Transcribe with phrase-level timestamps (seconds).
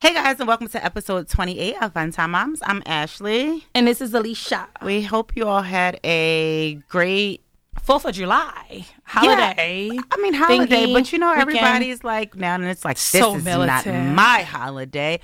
[0.00, 2.60] Hey guys, and welcome to episode 28 of Fun Time Moms.
[2.64, 3.66] I'm Ashley.
[3.74, 4.66] And this is Alicia.
[4.82, 7.42] We hope you all had a great
[7.82, 9.90] Fourth of July holiday.
[10.10, 11.48] I mean holiday, Thingy but you know weekend.
[11.56, 13.86] everybody's like now and it's like this So is militant.
[13.86, 15.20] not my holiday.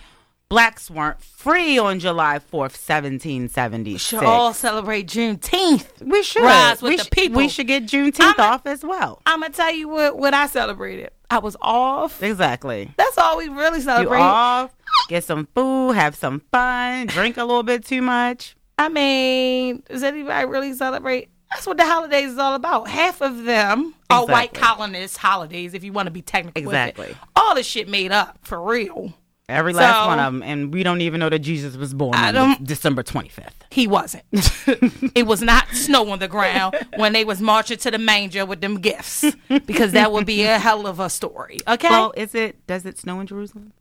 [0.48, 4.00] Blacks weren't free on July 4th, 1776.
[4.00, 6.00] Should all celebrate Juneteenth.
[6.02, 7.38] we should rise with we the sh- people.
[7.38, 9.20] We should get Juneteenth I'm a- off as well.
[9.26, 11.10] I'm gonna tell you what what I celebrated.
[11.30, 12.22] I was off.
[12.22, 12.90] Exactly.
[12.96, 14.18] That's all we really celebrate.
[14.18, 14.74] You off,
[15.08, 18.56] get some food, have some fun, drink a little bit too much.
[18.78, 21.30] I mean, does anybody really celebrate?
[21.52, 22.88] That's what the holidays is all about.
[22.88, 24.60] Half of them are white Exactly.
[24.62, 26.62] colonist holidays, if you want to be technical.
[26.62, 27.16] Exactly.
[27.34, 29.14] All this shit made up for real.
[29.48, 32.16] Every last So- one of them, and we don't even know that Jesus was born
[32.16, 33.52] on December 25th.
[33.70, 34.24] He wasn't.
[35.14, 38.60] it was not snow on the ground when they was marching to the manger with
[38.60, 39.24] them gifts,
[39.66, 41.60] because that would be a hell of a story.
[41.68, 41.88] Okay.
[41.88, 42.66] Well, is it?
[42.66, 43.72] Does it snow in Jerusalem?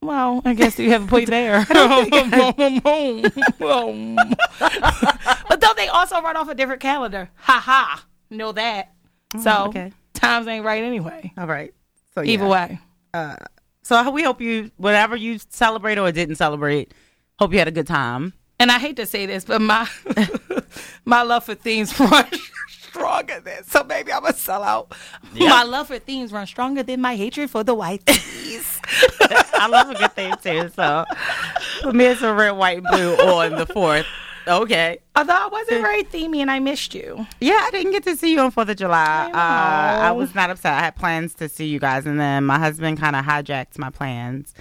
[0.00, 1.64] Well, I guess you have a point there.
[1.68, 1.80] but
[5.60, 7.30] don't they also run off a different calendar?
[7.36, 8.04] Ha ha.
[8.28, 8.92] Know that.
[9.34, 9.92] Oh, so okay.
[10.12, 11.32] times ain't right anyway.
[11.38, 11.72] All right.
[12.14, 12.78] So Either way.
[13.14, 13.36] Uh,
[13.84, 16.92] So we hope you, whatever you celebrate or didn't celebrate,
[17.38, 18.32] hope you had a good time.
[18.58, 19.86] And I hate to say this, but my
[21.04, 22.26] my love for themes run
[22.68, 24.92] stronger than so maybe I'm a sellout.
[25.34, 28.80] My love for themes run stronger than my hatred for the white tees.
[29.20, 30.70] I love a good thing too.
[30.74, 31.04] So
[31.82, 34.06] for me, it's a red, white, and blue on the fourth.
[34.46, 34.98] Okay.
[35.16, 37.26] Although I wasn't very themey and I missed you.
[37.40, 39.30] Yeah, I didn't get to see you on Fourth of July.
[39.32, 40.74] I Uh, I was not upset.
[40.74, 43.90] I had plans to see you guys, and then my husband kind of hijacked my
[43.90, 44.54] plans,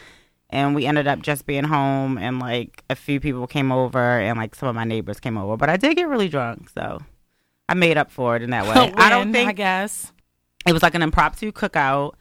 [0.50, 2.18] and we ended up just being home.
[2.18, 5.58] And like a few people came over, and like some of my neighbors came over.
[5.58, 7.02] But I did get really drunk, so
[7.68, 8.94] I made up for it in that way.
[8.98, 10.12] I don't think I guess.
[10.66, 12.14] it was like an impromptu cookout.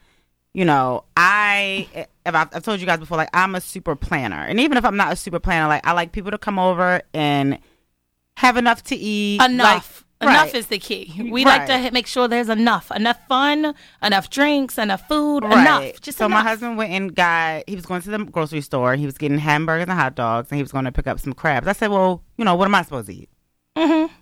[0.55, 4.37] You know, I if I've, I've told you guys before, like I'm a super planner,
[4.45, 7.01] and even if I'm not a super planner, like I like people to come over
[7.15, 7.59] and
[8.37, 9.41] have enough to eat.
[9.43, 10.05] Enough.
[10.21, 10.55] Like, enough right.
[10.55, 11.29] is the key.
[11.33, 12.93] We like to make sure there's enough.
[12.95, 15.53] Enough fun, enough drinks, enough food, Right.
[15.63, 16.01] enough.
[16.03, 16.45] Just so enough.
[16.45, 17.65] my husband went and got.
[17.67, 18.95] He was going to the grocery store.
[18.95, 21.33] He was getting hamburgers and hot dogs, and he was going to pick up some
[21.33, 21.67] crabs.
[21.67, 23.31] I said, "Well, you know, what am I supposed to eat?"
[23.75, 24.13] Mm-hmm.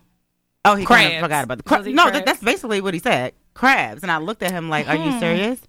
[0.65, 1.23] Oh, he kind of Crabs.
[1.25, 1.87] forgot about the crabs.
[1.89, 2.25] No, that, crabs?
[2.27, 3.33] that's basically what he said.
[3.55, 5.11] Crabs, and I looked at him like, "Are Mm-hmm.
[5.11, 5.61] you serious?"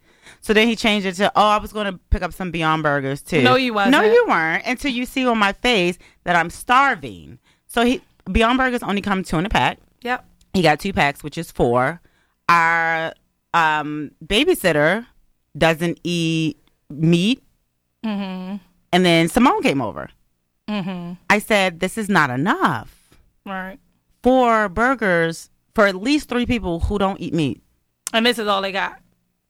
[0.41, 2.83] So then he changed it to, "Oh, I was going to pick up some Beyond
[2.83, 3.91] Burgers too." No, you wasn't.
[3.91, 4.65] No, you weren't.
[4.65, 7.39] Until you see on my face that I'm starving.
[7.67, 9.77] So he Beyond Burgers only come two in a pack.
[10.01, 10.25] Yep.
[10.53, 12.01] He got two packs, which is four.
[12.49, 13.13] Our
[13.53, 15.05] um, babysitter
[15.57, 16.57] doesn't eat
[16.89, 17.43] meat.
[18.05, 18.57] Mm-hmm.
[18.93, 20.09] And then Simone came over.
[20.67, 21.13] Mm-hmm.
[21.29, 23.09] I said, This is not enough.
[23.45, 23.79] Right.
[24.23, 27.61] Four burgers for at least three people who don't eat meat.
[28.13, 29.00] And this is all they got.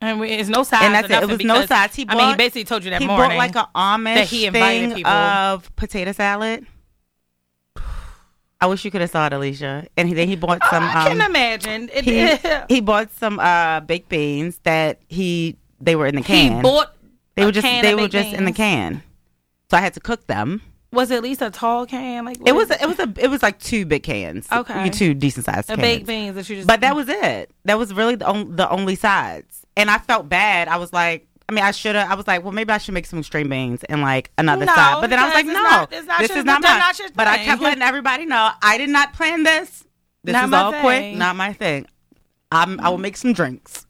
[0.01, 0.83] And we, it's no sides.
[0.83, 1.23] And that's it.
[1.23, 1.95] It was no because- sides.
[1.95, 3.29] He I mean, he basically told you that he morning.
[3.29, 5.11] bought like an Amish that he invited thing people.
[5.11, 6.65] of potato salad.
[8.59, 9.87] I wish you could have saw it, Alicia.
[9.97, 10.83] And he, then he bought some.
[10.83, 11.89] I um, can imagine.
[11.93, 12.03] It,
[12.69, 16.57] he, he bought some uh, baked beans that he they were in the can.
[16.57, 16.95] he bought.
[17.35, 19.01] They were just they were just in the can,
[19.69, 20.61] so I had to cook them.
[20.91, 22.25] Was it at least a tall can?
[22.25, 24.89] Like It was it was a it was like two big cans, Okay.
[24.89, 25.79] two decent sized cans.
[25.79, 26.67] baked beans that you just.
[26.67, 27.49] But that was it.
[27.63, 30.67] That was really the on, the only sides, and I felt bad.
[30.67, 32.09] I was like, I mean, I should have.
[32.09, 34.73] I was like, well, maybe I should make some string beans and like another No,
[34.73, 35.01] side.
[35.01, 36.71] But then I was like, because no, not- it's not this your- is not that's
[36.73, 36.79] mine.
[36.79, 39.83] not your but I kept letting everybody know I did not plan this.
[40.23, 40.81] This Not is my all thing.
[40.81, 41.87] quick, not my thing.
[42.51, 43.01] I'm, I will mm.
[43.01, 43.87] make some drinks.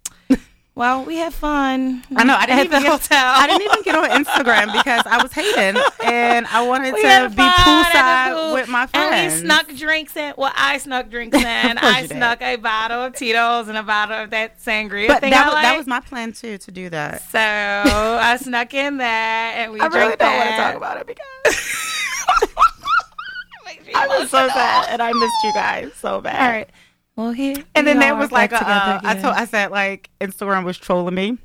[0.73, 2.03] Well, we had fun.
[2.15, 2.33] I know.
[2.35, 3.33] I didn't even the get, hotel.
[3.37, 7.29] I didn't even get on Instagram because I was hating and I wanted We to
[7.29, 9.33] be poolside pool, with my friends.
[9.33, 10.33] And we snuck drinks in.
[10.37, 11.43] Well, I snuck drinks in.
[11.77, 12.17] I you did.
[12.17, 15.53] snuck a bottle of Tito's and a bottle of that sangria But thing that was,
[15.55, 15.63] like.
[15.63, 17.21] that was my plan too to do that.
[17.29, 20.97] So I snuck in that, and we I really drank don't want to talk about
[21.01, 21.55] it because
[23.65, 26.41] Makes me I was so sad and I missed you guys so bad.
[26.41, 26.69] All right.
[27.15, 27.55] Well, here.
[27.75, 31.15] And then that was like a, uh, I told I said like Instagram was trolling
[31.15, 31.37] me.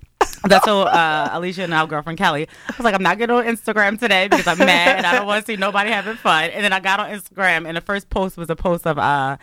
[0.44, 2.48] That's so uh, Alicia and our girlfriend Kelly.
[2.68, 5.26] I was like, I'm not getting on Instagram today because I'm mad and I don't
[5.26, 6.50] want to see nobody having fun.
[6.50, 9.38] And then I got on Instagram and the first post was a post of uh,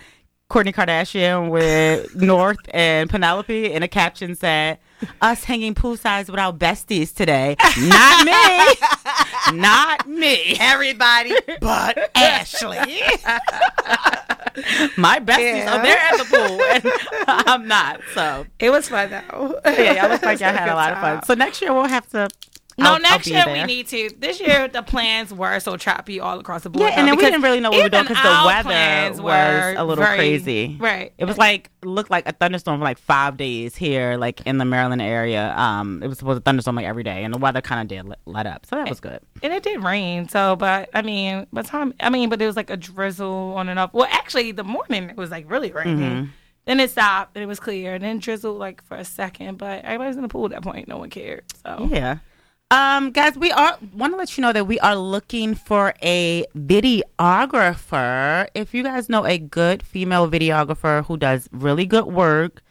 [0.50, 4.78] Kourtney Kardashian with North and Penelope, and a caption said,
[5.20, 7.56] "Us hanging poolsides with our besties today.
[7.60, 8.32] Not me,
[9.52, 10.56] not me.
[10.60, 12.78] everybody but Ashley.
[14.98, 15.74] My besties, Yeah.
[15.74, 18.02] oh, they're at the pool, and I'm not.
[18.14, 19.60] So It was fun though.
[19.66, 21.24] yeah, y'all look like y'all had a lot of fun.
[21.24, 22.30] So next year we'll have to
[22.78, 23.54] No, I'll- next I'll year there.
[23.54, 24.10] we need to.
[24.18, 26.90] This year the plans were so choppy all across the board.
[26.90, 29.76] Yeah, and then we didn't really know what we were doing because the weather was
[29.78, 30.78] a little very- crazy.
[30.80, 31.14] Right.
[31.18, 34.66] It was like looked like a thunderstorm for like five days here, like in the
[34.66, 35.54] Maryland area.
[35.58, 38.08] Um, it was supposed to thunderstorm like every day, and the weather kind of did
[38.08, 39.20] let, let up, so that was good.
[39.42, 40.28] and it did rain.
[40.30, 43.70] So, but I mean, the time I mean, but it was like a drizzle on
[43.70, 43.94] and off.
[43.94, 45.98] Well, actually, the morning it was like really raining.
[46.00, 46.30] Mm-hmm.
[46.66, 49.58] Then it stopped and it was clear, and then drizzled like for a second.
[49.58, 50.88] But everybody's in the pool at that point.
[50.88, 51.44] No one cared.
[51.66, 52.18] So Yeah.
[52.74, 56.44] Um, guys, we are want to let you know that we are looking for a
[56.58, 58.48] videographer.
[58.56, 62.64] If you guys know a good female videographer who does really good work,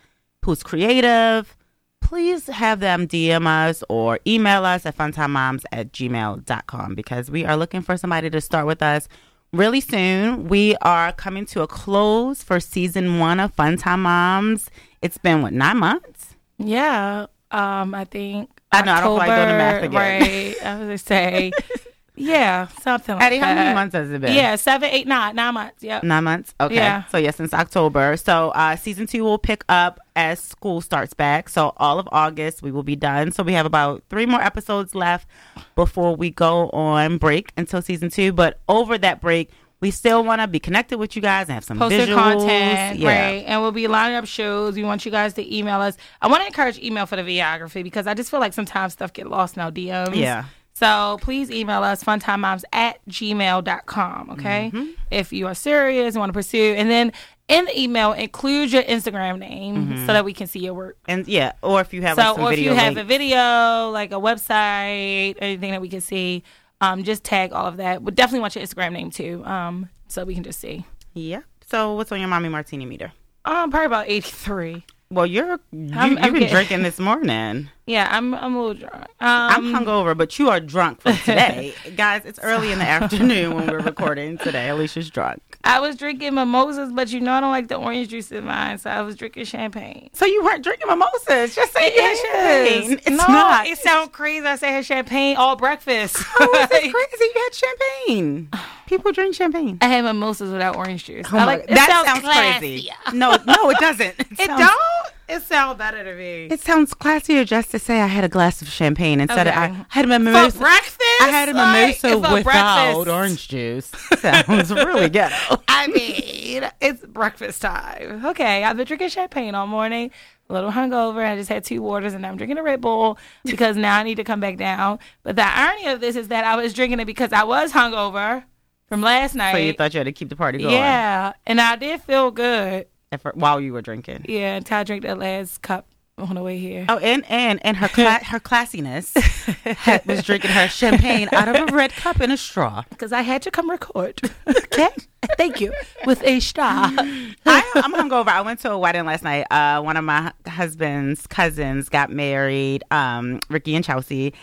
[0.44, 1.56] who's creative,
[2.00, 7.56] please have them DM us or email us at funtimemoms at gmail.com because we are
[7.56, 9.06] looking for somebody to start with us
[9.52, 10.48] really soon.
[10.48, 14.68] We are coming to a close for season one of Funtime Moms.
[15.00, 16.34] It's been, what, nine months?
[16.58, 20.20] yeah, um, I think I know, I don't feel like doing the math again.
[20.20, 20.64] Right.
[20.64, 21.52] I was gonna say,
[22.16, 23.46] yeah, something like Eddie, that.
[23.46, 24.34] how many months has it been?
[24.34, 25.82] Yeah, seven, eight, nine, nine months.
[25.82, 26.02] Yep.
[26.04, 26.54] Nine months.
[26.60, 26.74] Okay.
[26.76, 27.04] Yeah.
[27.06, 28.16] So yeah, since October.
[28.16, 31.48] So uh, season two will pick up as school starts back.
[31.48, 33.32] So all of August we will be done.
[33.32, 35.28] So we have about three more episodes left
[35.74, 38.32] before we go on break until season two.
[38.32, 39.50] But over that break,
[39.82, 42.14] we still want to be connected with you guys and have some posted visuals.
[42.14, 43.08] content, Yeah.
[43.08, 43.44] right?
[43.46, 44.76] And we'll be lining up shows.
[44.76, 45.96] We want you guys to email us.
[46.22, 49.12] I want to encourage email for the videography because I just feel like sometimes stuff
[49.12, 50.14] get lost in our DMs.
[50.14, 50.44] Yeah.
[50.74, 54.70] So please email us funtimemoms at gmail.com, okay?
[54.72, 54.90] Mm-hmm.
[55.10, 56.74] If you are serious and want to pursue.
[56.78, 57.12] And then
[57.48, 60.96] in the email, include your Instagram name so that we can see your work.
[61.06, 64.12] And yeah, or if you have So, like, or if you have a video, like
[64.12, 66.42] a website, anything that we can see,
[66.82, 68.02] um, just tag all of that.
[68.02, 70.84] We definitely want your Instagram name too, um, so we can just see.
[71.14, 71.40] yeah.
[71.70, 73.12] So what's on your mommy martini meter?
[73.46, 74.84] Um, probably about 83.
[75.10, 77.70] Well, you're you, I'm- you've I'm been drinking this morning.
[77.86, 78.94] Yeah, I'm I'm a little drunk.
[78.94, 82.22] Um, I'm hungover, but you are drunk from today, guys.
[82.24, 84.68] It's early in the afternoon when we're recording today.
[84.68, 85.51] Alicia's drunk.
[85.64, 88.78] I was drinking mimosas, but you know I don't like the orange juice in mine,
[88.78, 90.10] so I was drinking champagne.
[90.12, 91.54] So you weren't drinking mimosas?
[91.54, 92.92] Just say champagne.
[92.98, 93.66] It's no, not.
[93.66, 94.44] It sounds crazy.
[94.44, 96.16] I say had champagne all breakfast.
[96.40, 97.24] Oh, How is it crazy?
[97.34, 98.48] You had champagne.
[98.86, 99.78] People drink champagne.
[99.80, 101.26] I had mimosas without orange juice.
[101.32, 102.90] Oh I like that sounds, sounds, crazy.
[103.12, 104.14] No, no, it doesn't.
[104.20, 105.12] It, It sounds, don't.
[105.32, 106.48] It sounds better to me.
[106.50, 109.86] It sounds classier just to say I had a glass of champagne instead of I
[109.88, 110.50] had a mimosa.
[110.50, 110.58] For mimosa.
[110.58, 113.08] breakfast, I had a mimosa it's for without breakfast.
[113.08, 113.86] orange juice.
[114.18, 115.62] Sounds really ghetto.
[115.68, 118.26] I mean, it's breakfast time.
[118.26, 120.10] Okay, I've been drinking champagne all morning.
[120.50, 121.24] A little hungover.
[121.24, 124.02] I just had two waters, and now I'm drinking a Red Bull because now I
[124.02, 124.98] need to come back down.
[125.22, 128.44] But the irony of this is that I was drinking it because I was hungover
[128.86, 129.52] from last night.
[129.52, 130.74] So you thought you had to keep the party going?
[130.74, 132.86] yeah, and I did feel good.
[133.34, 134.26] While you were drinking.
[134.28, 135.86] Yeah, until I drank that last cup
[136.18, 136.84] on the way here.
[136.88, 139.16] Oh, and and and her cla- her classiness
[139.78, 142.82] had, was drinking her champagne out of a red cup and a straw.
[142.90, 144.20] Because I had to come record.
[144.48, 144.88] okay,
[145.36, 145.72] thank you
[146.06, 146.90] with a star.
[146.96, 148.28] I, I'm hungover.
[148.28, 149.46] I went to a wedding last night.
[149.50, 154.34] Uh, one of my husband's cousins got married, um, Ricky and Chelsea,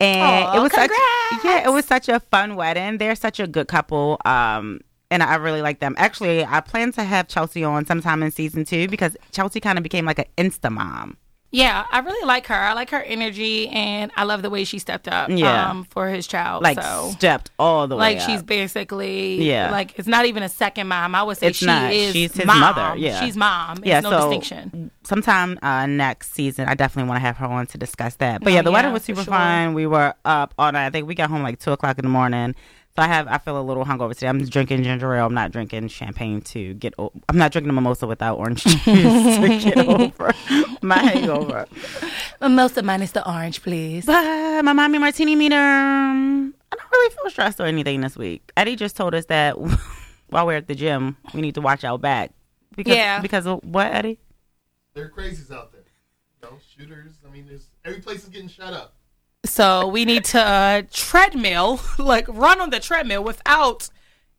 [0.00, 1.44] and Aw, it was such congrats.
[1.44, 2.98] yeah, it was such a fun wedding.
[2.98, 4.18] They're such a good couple.
[4.24, 5.94] Um, and I really like them.
[5.98, 9.82] Actually, I plan to have Chelsea on sometime in season two because Chelsea kind of
[9.82, 11.16] became like an insta mom.
[11.50, 12.54] Yeah, I really like her.
[12.54, 15.30] I like her energy, and I love the way she stepped up.
[15.30, 15.70] Yeah.
[15.70, 16.62] um, for his child.
[16.62, 17.08] Like so.
[17.12, 18.00] stepped all the way.
[18.16, 19.70] like she's basically Yeah.
[19.70, 21.14] like it's not even a second mom.
[21.14, 21.90] I would say It's she not.
[21.90, 22.60] is She's his mom.
[22.60, 23.24] mother, yeah.
[23.24, 23.78] she's mom.
[23.82, 24.90] yeah, There's no so distinction.
[25.04, 28.42] sometime uh, next season, I definitely want to have her on to discuss that.
[28.42, 29.32] But Oh, yeah, the yeah, wedding was super sure.
[29.32, 29.72] fun.
[29.72, 30.84] We were up all night.
[30.86, 32.56] I think we got home like two o'clock in the morning.
[32.98, 34.26] So I have I feel a little hungover today.
[34.26, 35.26] I'm drinking ginger ale.
[35.26, 36.94] I'm not drinking champagne to get.
[36.98, 40.34] O- I'm not drinking a mimosa without orange juice to get over
[40.82, 41.66] my hangover.
[42.40, 44.04] Mimosa minus the orange, please.
[44.04, 45.54] But my mommy martini meter.
[45.54, 48.50] um, I don't really feel stressed or anything this week.
[48.56, 49.52] Eddie just told us that
[50.30, 52.32] while we're at the gym, we need to watch our back.
[52.74, 53.20] Because, Yeah.
[53.20, 54.18] Because of what, Eddie?
[54.94, 55.82] There are crazies out there.
[56.42, 57.12] You know, shooters.
[57.24, 58.96] I mean, there's every place is getting shut up.
[59.48, 63.88] So we need to uh, treadmill, like run on the treadmill without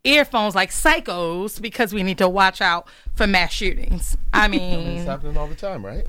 [0.04, 4.18] earphones like psychos because we need to watch out for mass shootings.
[4.32, 6.06] I I mean, it's happening all the time, right?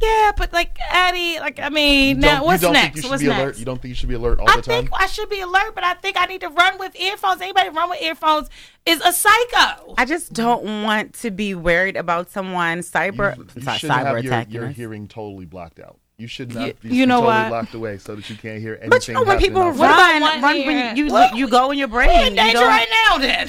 [0.00, 3.02] yeah, but like Eddie, like I mean, now what's you next?
[3.02, 3.40] you what's next?
[3.40, 3.58] alert?
[3.58, 4.72] You don't think you should be alert all I the time?
[4.72, 7.40] I think I should be alert, but I think I need to run with earphones.
[7.40, 8.48] Anybody run with earphones
[8.86, 9.94] is a psycho.
[9.98, 14.24] I just don't want to be worried about someone cyber you, you sorry, cyber have
[14.24, 14.76] your, attacking your us.
[14.76, 15.98] hearing totally blocked out.
[16.18, 17.52] You should not You- be you know totally what?
[17.52, 18.90] locked away so that you can't hear anything.
[18.90, 20.20] But you know when people outside.
[20.20, 21.36] What run, run when you What?
[21.36, 22.08] you go in your brain.
[22.08, 22.26] We're brain.
[22.26, 23.48] in danger don't- right now, then.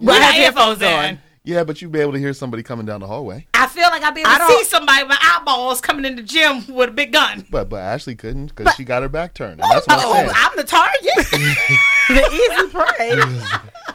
[0.00, 1.20] Well, We have got earphones earphones on.
[1.44, 1.52] On.
[1.52, 3.46] Yeah, but you'd be able to hear somebody coming down the hallway.
[3.54, 6.16] I feel like I'd be able I to don't- see somebody with eyeballs coming in
[6.16, 7.44] the gym with a big gun.
[7.50, 9.60] But but Ashley couldn't because she got her back turned.
[9.60, 10.32] And that's what I'm Oh.
[10.34, 11.02] I'm the target.
[12.08, 13.12] the easy prey.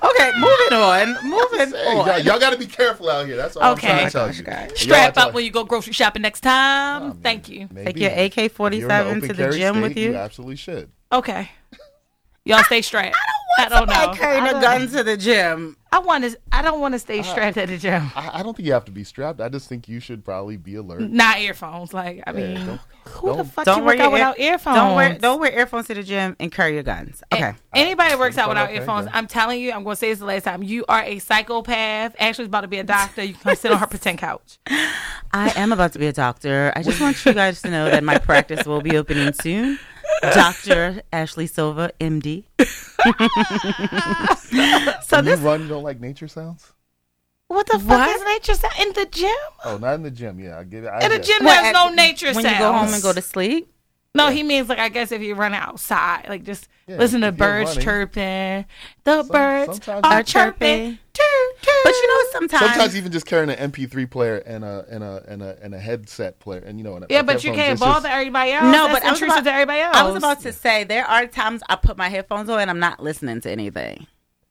[0.03, 1.17] Okay, moving on.
[1.27, 2.07] Moving Hey, on.
[2.07, 3.35] y'all, y'all got to be careful out here.
[3.35, 3.87] That's all Okay.
[3.91, 4.43] I'm trying Oh to tell gosh, you.
[4.43, 4.79] guys.
[4.79, 7.01] Strap talk- up when you go grocery shopping next time.
[7.03, 7.67] I mean, Thank you.
[7.71, 7.85] maybe.
[7.93, 10.09] Take your If you're in AK-47 to the gym state, with you.
[10.11, 10.91] You absolutely should.
[11.11, 11.49] Okay.
[12.47, 13.15] Y'all stay strapped.
[13.59, 13.93] I don't know.
[13.93, 15.77] Somebody carrying I a don't- gun to the gym.
[15.91, 16.37] I want to.
[16.51, 18.11] I don't want to stay strapped at the gym.
[18.13, 19.39] I, I don't think you have to be strapped.
[19.41, 21.01] I just think you should probably be alert.
[21.01, 21.93] Not earphones.
[21.93, 24.39] Like I mean, don't- who the don't- fuck Don't can wear work your out without
[24.39, 24.75] earphones?
[24.75, 27.23] Don't wear don't wear earphones to the gym and carry your guns.
[27.33, 27.53] Okay.
[27.73, 29.11] Anybody that works out without okay, earphones, yeah.
[29.17, 30.61] I'm telling you, I'm going to say this the last time.
[30.61, 32.15] You are a psychopath.
[32.19, 33.23] Ashley's about to be a doctor.
[33.23, 34.59] You can sit on her pretend couch.
[35.31, 36.73] I am about to be a doctor.
[36.75, 39.79] I just want you guys to know that my practice will be opening soon.
[40.21, 41.01] Dr.
[41.13, 42.43] Ashley Silva, MD.
[45.03, 46.73] so When you run, you don't like nature sounds?
[47.47, 48.09] What the fuck What?
[48.15, 49.29] is nature sound in the gym?
[49.63, 50.39] Oh, not in the gym.
[50.39, 50.87] Yeah, I get it.
[50.87, 52.53] I In the gym, What, there's no nature when sounds.
[52.55, 53.71] you go home and go to sleep.
[54.17, 57.31] No, he means like I guess if you run outside, like just Yeah, listen to
[57.31, 57.83] birds running.
[57.83, 58.65] chirping.
[59.03, 60.97] The Some- birds are you- chirping.
[61.13, 61.25] Toot,
[61.63, 61.73] toot.
[61.83, 65.23] But you know, sometimes, Sometimes even just carrying an MP3 player and a and a
[65.27, 67.71] and a and a headset player, and you know, and a- yeah, but you can't
[67.73, 68.65] it's bother just- everybody else.
[68.65, 69.95] no, That's but I was, intrusive about, to everybody else.
[69.95, 72.79] I was about to say there are times I put my headphones on and I'm
[72.79, 74.05] not listening to anything.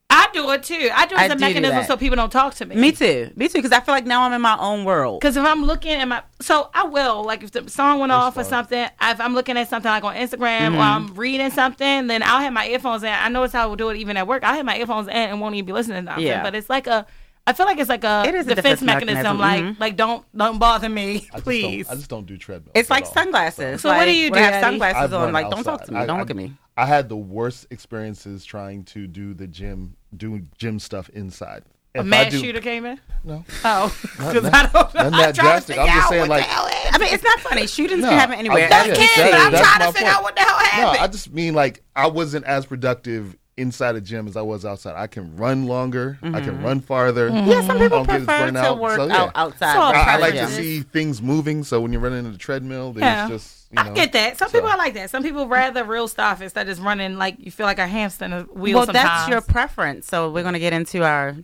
[0.09, 0.89] I do it too.
[0.95, 2.77] I do it as a do do mechanism so people don't talk to me.
[2.77, 3.31] Me too.
[3.37, 3.59] Me too.
[3.59, 5.21] Because I feel like now I'm in my own world.
[5.21, 8.37] Because if I'm looking at my, so I will like if the song went off
[8.37, 8.89] or something.
[9.01, 10.77] If I'm looking at something like on Instagram Mm-hmm.
[10.77, 13.09] or I'm reading something, then I'll have my earphones in.
[13.11, 14.45] I notice how I will do it even at work.
[14.45, 16.25] I have my earphones in and won't even be listening to nothing.
[16.27, 16.43] Yeah.
[16.43, 17.07] But it's like a,
[17.49, 19.39] I feel like it's like a It is a defense, defense mechanism.
[19.39, 19.81] mechanism, Like mhm.
[19.81, 21.89] like don't don't bother me, I just don't- please.
[21.89, 22.73] I just don't do treadmills.
[22.75, 23.13] It's like all.
[23.13, 23.81] sunglasses.
[23.83, 25.23] So what do you when I do, have sunglasses I've on.
[25.23, 25.99] run Like, don't talk to me.
[26.01, 26.53] I- don't I- look at me.
[26.77, 31.63] I had the worst experiences trying to do the gym, doing gym stuff inside.
[31.95, 33.01] a If I mad do- shooter came in.
[33.25, 34.81] No, Oh, Not because I don't know.
[34.83, 35.79] not I'm that trying to drastic.
[35.79, 37.67] I'm figure just out saying, what like- the hell I mean, it's not funny.
[37.67, 38.67] Shootings No, can happen anywhere.
[38.67, 39.17] I- That's yeah, kids.
[39.17, 40.83] that- I'm that's trying to figure out what the hell happened.
[40.83, 41.05] No, happened.
[41.05, 44.95] I just mean like I wasn't as productive inside a gym as I was outside.
[44.97, 46.19] I can run longer.
[46.23, 47.31] I can run farther.
[47.31, 47.51] Mm-hmm.
[47.51, 48.79] Yeah, some people I don't get as prefer to out.
[48.79, 49.17] work So, yeah.
[49.23, 49.73] out outside.
[49.75, 51.65] So, I, I like to see things moving.
[51.65, 53.29] So when you're running in the treadmill, there's Yeah.
[53.29, 53.91] just you know.
[53.91, 54.37] I get that.
[54.39, 55.11] Some so- people are like that.
[55.11, 58.27] Some people rather real stuff instead of just running like you feel like a hamster
[58.27, 58.77] in a wheel.
[58.79, 59.09] Well, sometimes.
[59.09, 60.07] that's your preference.
[60.07, 61.35] So we're going to get into our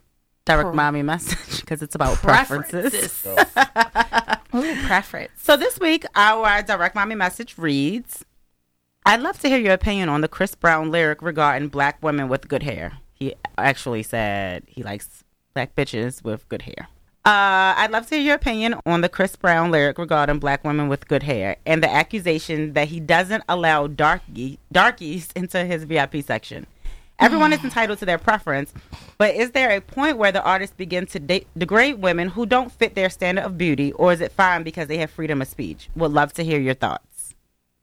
[0.45, 3.25] direct Pre- mommy message because it's about preferences.
[4.55, 5.31] Ooh, preference.
[5.39, 8.23] So this week, our direct mommy message reads
[9.05, 12.47] I'd love to hear your opinion on the Chris Brown lyric regarding black women with
[12.47, 12.99] good hair.
[13.15, 16.89] He actually said he likes black bitches with good hair.
[17.25, 20.89] Uh, I'd love to hear your opinion on the Chris Brown lyric regarding black women
[20.89, 26.23] with good hair and the accusation that he doesn't allow darky, darkies into his VIP
[26.25, 26.67] section.
[27.19, 28.73] Everyone is entitled to their preference,
[29.19, 32.71] but is there a point where the artist begins to de- degrade women who don't
[32.71, 35.89] fit their standard of beauty, or is it fine because they have freedom of speech?
[35.97, 37.35] Would love to hear your thoughts.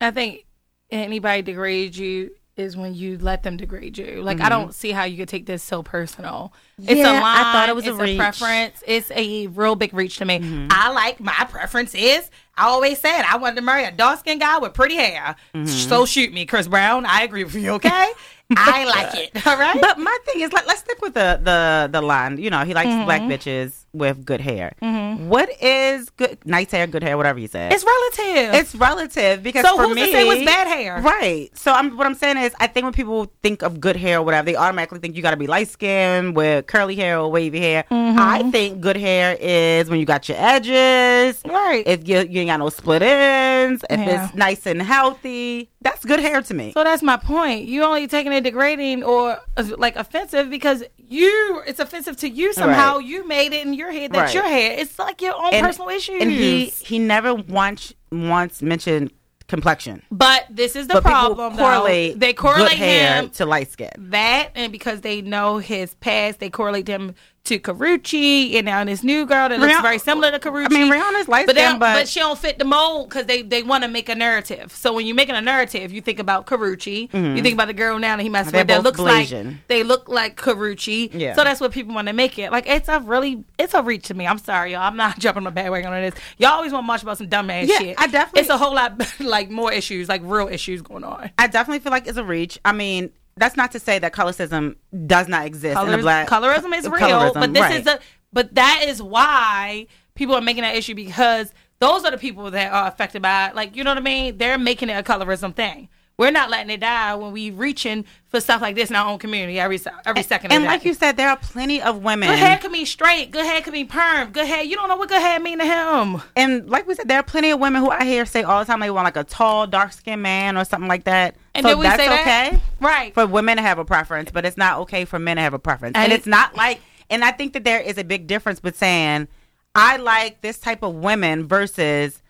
[0.01, 0.45] I think
[0.91, 4.21] anybody degrades you is when you let them degrade you.
[4.21, 6.51] Like I don't see how you could take this so personal.
[6.77, 6.99] it's a Mm-hmm.
[6.99, 7.37] Yeah, line.
[7.37, 7.91] I thought it was a.
[7.91, 8.17] Mm-hmm.
[8.17, 8.83] preference.
[8.85, 10.67] It's a real big reach to me.
[10.69, 12.29] I like my preference is.
[12.57, 15.37] I always said I wanted to marry a dark skinned guy with pretty hair.
[15.55, 15.65] Mm-hmm.
[15.67, 17.05] So shoot me, Chris Brown.
[17.05, 17.71] I agree with you.
[17.75, 17.89] Okay,
[18.57, 19.47] I like it.
[19.47, 19.79] All right.
[19.79, 22.37] But my thing is, like, let's stick with the the the line.
[22.39, 23.05] You know, he likes Mm-hmm.
[23.05, 24.73] black bitches with good hair.
[24.79, 27.73] What is good, nice hair, good hair, whatever you said?
[27.73, 28.53] it's relative.
[28.53, 31.01] it's relative because so for who's me, to say what's bad hair?
[31.01, 31.49] Right.
[31.57, 34.23] So I'm what I'm saying is I think when people think of good hair or
[34.23, 37.83] whatever, they automatically think you gotta be light skinned with curly hair or wavy hair.
[37.91, 38.19] Mm-hmm.
[38.19, 41.41] I think good hair is when you got your edges.
[41.45, 41.83] Right.
[41.85, 44.25] If you you ain't got no split ends, if Yeah.
[44.25, 46.71] it's nice and healthy, that's good hair to me.
[46.73, 47.65] So that's my point.
[47.65, 52.53] You only taking it degrading or uh, like offensive because you it's offensive to you
[52.53, 52.97] somehow.
[52.97, 53.05] Right.
[53.05, 54.43] You made it in your head that's Right.
[54.43, 54.77] your hair.
[54.79, 56.21] It's like your own And- personal issues.
[56.21, 59.11] And he he never once once mentioned
[59.47, 60.03] complexion.
[60.11, 61.57] but this is the but problem.
[61.57, 62.19] correlate though.
[62.19, 63.89] They correlate him to light skin.
[63.97, 69.03] that, and because they know his past, they correlate him to Karrueche, and now this
[69.03, 70.65] new girl that looks Rihanna- very similar to Karrueche.
[70.65, 73.41] I mean, Rihanna's light but, skin, but, but she don't fit the mold because they,
[73.41, 74.71] they want to make a narrative.
[74.71, 77.11] So when you're making a narrative, you think about Karrueche.
[77.13, 78.57] You think about the girl now that he messed Mm-hmm.
[78.57, 79.45] With that looks Blasian.
[79.45, 81.09] like they look like Karrueche.
[81.13, 81.35] Yeah.
[81.35, 82.51] So that's what people want to make it.
[82.51, 84.25] Like it's a really it's a reach to me.
[84.27, 84.81] I'm sorry, y'all.
[84.81, 86.13] I'm not jumping on the bandwagon on this.
[86.37, 87.95] Y'all always want march about some dumb ass Yeah, shit.
[87.99, 91.31] I definitely- It's a whole lot like more issues, like real issues going on.
[91.37, 92.59] I definitely feel like it's a reach.
[92.65, 94.75] I mean, that's not to say that colorism
[95.07, 97.79] does not exist in the black colorism is real, colorism, but this right.
[97.79, 97.99] is a
[98.31, 102.71] but that is why people are making that issue because those are the people that
[102.71, 103.55] are affected by it.
[103.55, 104.37] Like you know what I mean?
[104.37, 105.89] They're making it a colorism thing.
[106.17, 109.19] We're not letting it die when we reaching for stuff like this in our own
[109.19, 110.51] community every every second.
[110.51, 112.27] And of the like you said, there are plenty of women.
[112.27, 113.31] good hair could mean straight.
[113.31, 114.33] Good hair could mean perm.
[114.33, 114.61] Good hair.
[114.61, 116.21] You don't know what good hair mean to him.
[116.35, 118.65] And like we said, there are plenty of women who I hear say all the
[118.65, 121.37] time they want like a tall, dark skinned man or something like that.
[121.59, 122.21] And so then we that's say that?
[122.53, 123.13] okay Right.
[123.13, 125.59] for women to have a preference, but it's not okay for men to have a
[125.59, 125.95] preference.
[125.95, 128.77] And, And it's not like, and I think that there is a big difference between
[128.77, 129.27] saying,
[129.75, 132.21] I like this type of women versus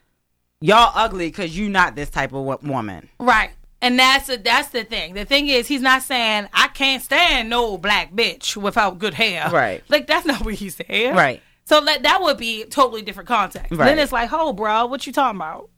[0.61, 3.09] y'all ugly because you not this type of woman.
[3.19, 3.51] Right.
[3.81, 5.13] And that's the that's the thing.
[5.13, 9.49] The thing is, he's not saying I can't stand no black bitch without good hair.
[9.49, 9.81] Right.
[9.87, 11.15] Like that's not what he's saying.
[11.15, 11.41] Right.
[11.63, 13.71] So that that would be totally different context.
[13.71, 13.85] Right.
[13.85, 15.69] Then it's like, oh, bro, what you talking about?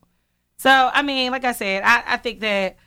[0.58, 2.77] So I mean, like I said, I, I think that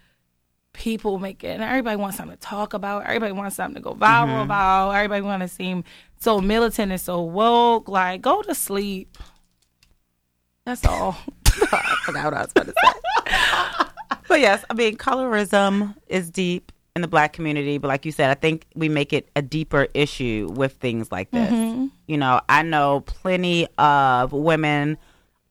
[0.74, 1.48] people make it.
[1.48, 3.04] And everybody wants something to talk about.
[3.06, 4.40] Everybody wants something to go viral Mm-hmm.
[4.42, 4.90] about.
[4.90, 5.84] Everybody want to seem
[6.20, 7.88] so militant and so woke.
[7.88, 9.16] Like, go to sleep.
[10.66, 11.16] That's all.
[11.46, 14.18] I forgot what I was about to say.
[14.28, 17.78] but yes, I mean, colorism is deep in the black community.
[17.78, 21.30] But like you said, I think we make it a deeper issue with things like
[21.30, 21.50] this.
[22.06, 24.98] You know, I know plenty of women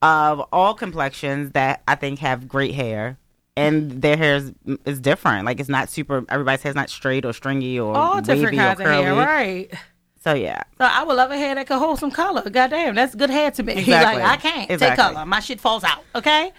[0.02, 3.18] of all complexions that I think have great hair.
[3.56, 4.52] And their hair is,
[4.86, 5.46] is different.
[5.46, 6.26] Like it's not super.
[6.30, 9.72] Everybody's hair's not straight or stringy or all different kinds of hair, right?
[10.24, 12.50] So yeah, So I would love a hair that could hold some color.
[12.50, 13.74] Goddamn, that's good hair to me.
[13.84, 14.22] Exactly.
[14.24, 15.26] like I can't take color.
[15.26, 16.04] My shit falls out.
[16.16, 16.52] Okay.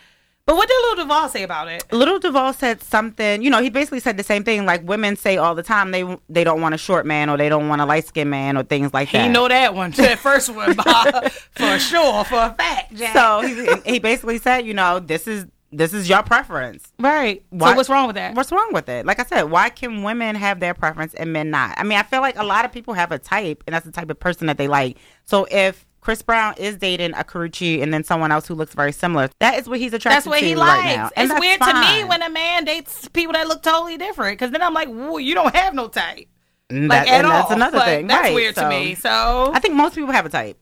[0.47, 1.91] But what did Lil Duval say about it?
[1.91, 3.41] Lil Duval said something.
[3.43, 4.67] You know, he basically said the same thing.
[4.67, 7.49] Like women say all the time, they they don't want a short man or they
[7.49, 9.23] don't want a light skinned man or things like that.
[9.23, 12.95] He know that one, that first one, Bob, for sure, for a fact.
[12.95, 13.15] Jack.
[13.15, 15.47] So he, he basically said, you know, this is
[15.77, 16.93] this is your preference.
[16.99, 17.43] right.
[17.51, 18.35] Why- So what's wrong with that?
[18.35, 19.05] What's wrong with it?
[19.07, 21.75] Like I said, why can women have their preference and men not?
[21.79, 23.93] I mean, I feel like a lot of people have a type, and that's the
[23.93, 24.97] type of person that they like.
[25.25, 28.93] So if Chris Brown is dating a Karrueche and then someone else who looks very
[28.93, 30.31] similar, that is what he's attracted to.
[30.31, 30.97] That's what he right likes.
[30.97, 31.11] now.
[31.17, 34.39] And it's that's weird to me when a man dates people that look totally different.
[34.39, 36.29] Because then I'm like, you don't have no type.
[36.71, 37.31] Mm, and Like at all.
[37.33, 38.07] that's another Like, thing.
[38.07, 38.35] That's right.
[38.35, 38.95] weird to me.
[38.97, 40.59] So I think most people have a type.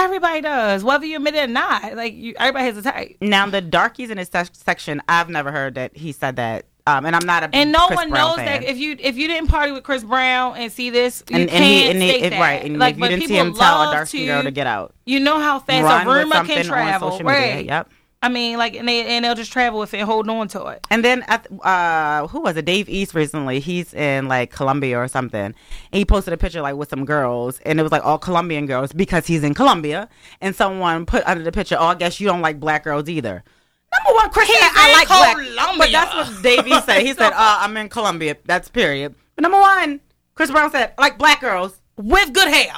[0.00, 1.94] Everybody does, whether you admit it or not.
[1.94, 3.16] Like you, everybody has a type.
[3.20, 7.04] Now the darkies in his sec- section, I've never heard that he said that, um,
[7.06, 8.62] and I'm not a And no Chris one Brown knows fan.
[8.62, 11.48] that if you if you didn't party with Chris Brown and see this, you and,
[11.48, 12.40] can't and he and state that.
[12.40, 14.94] right, and like, if you didn't see him tell a dark girl to get out,
[15.06, 17.24] You know how fast run a rumor can travel, media.
[17.26, 17.64] right?
[17.66, 17.90] Yep.
[18.22, 20.66] I mean, like, and they and they'll just travel with it, and hold on to
[20.66, 20.86] it.
[20.90, 22.66] And then, at, uh, who was it?
[22.66, 23.60] Dave East recently.
[23.60, 25.40] He's in like Colombia or something.
[25.40, 25.54] And
[25.90, 28.92] he posted a picture like with some girls, and it was like all Colombian girls
[28.92, 30.06] because he's in Colombia.
[30.42, 33.42] And someone put under the picture, "Oh, I guess you don't like black girls either."
[33.92, 35.78] Number one, Chris, said, I like black, Colombia.
[35.78, 37.00] but that's what Dave East said.
[37.00, 39.14] He said, uh, "I'm in Colombia." That's period.
[39.34, 40.00] But number one,
[40.34, 42.72] Chris Brown said, "I like black girls." With good hair.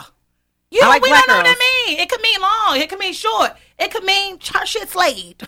[0.71, 1.57] You know, like we don't know what girls.
[1.59, 1.99] that mean.
[2.01, 2.81] It could mean long.
[2.81, 3.53] It could mean short.
[3.83, 5.47] It could mean her shit slayed.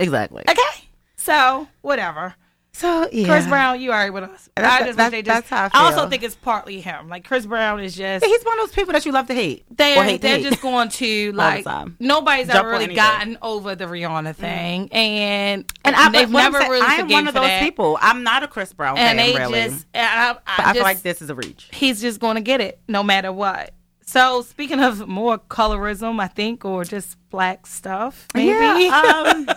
[0.00, 0.44] Exactly.
[0.48, 0.88] Okay.
[1.16, 2.34] So whatever.
[2.76, 4.50] So yeah, Chris Brown, you already with us.
[4.54, 5.48] That's- I just that's- they just.
[5.48, 7.08] how I also think it's partly him.
[7.08, 8.22] Like Chris Brown is just.
[8.22, 9.64] He's one of those people that you love to hate.
[9.74, 10.44] they're hate they're hate.
[10.44, 11.64] just going to like
[11.98, 14.36] nobody's Jump ever really gotten over the Rihanna mm.
[14.36, 17.34] thing, and and I, they've but what I'm never saying, really I am one of
[17.34, 17.62] those that.
[17.62, 17.98] people.
[18.02, 19.70] I'm not a Chris Brown and fan, they really.
[19.70, 21.70] just and I, I, but I feel like this is a reach.
[21.72, 23.72] he's just going to get it no matter what.
[24.08, 28.50] So speaking of more colorism, I think, or just black stuff, maybe.
[28.84, 29.48] Yeah, um,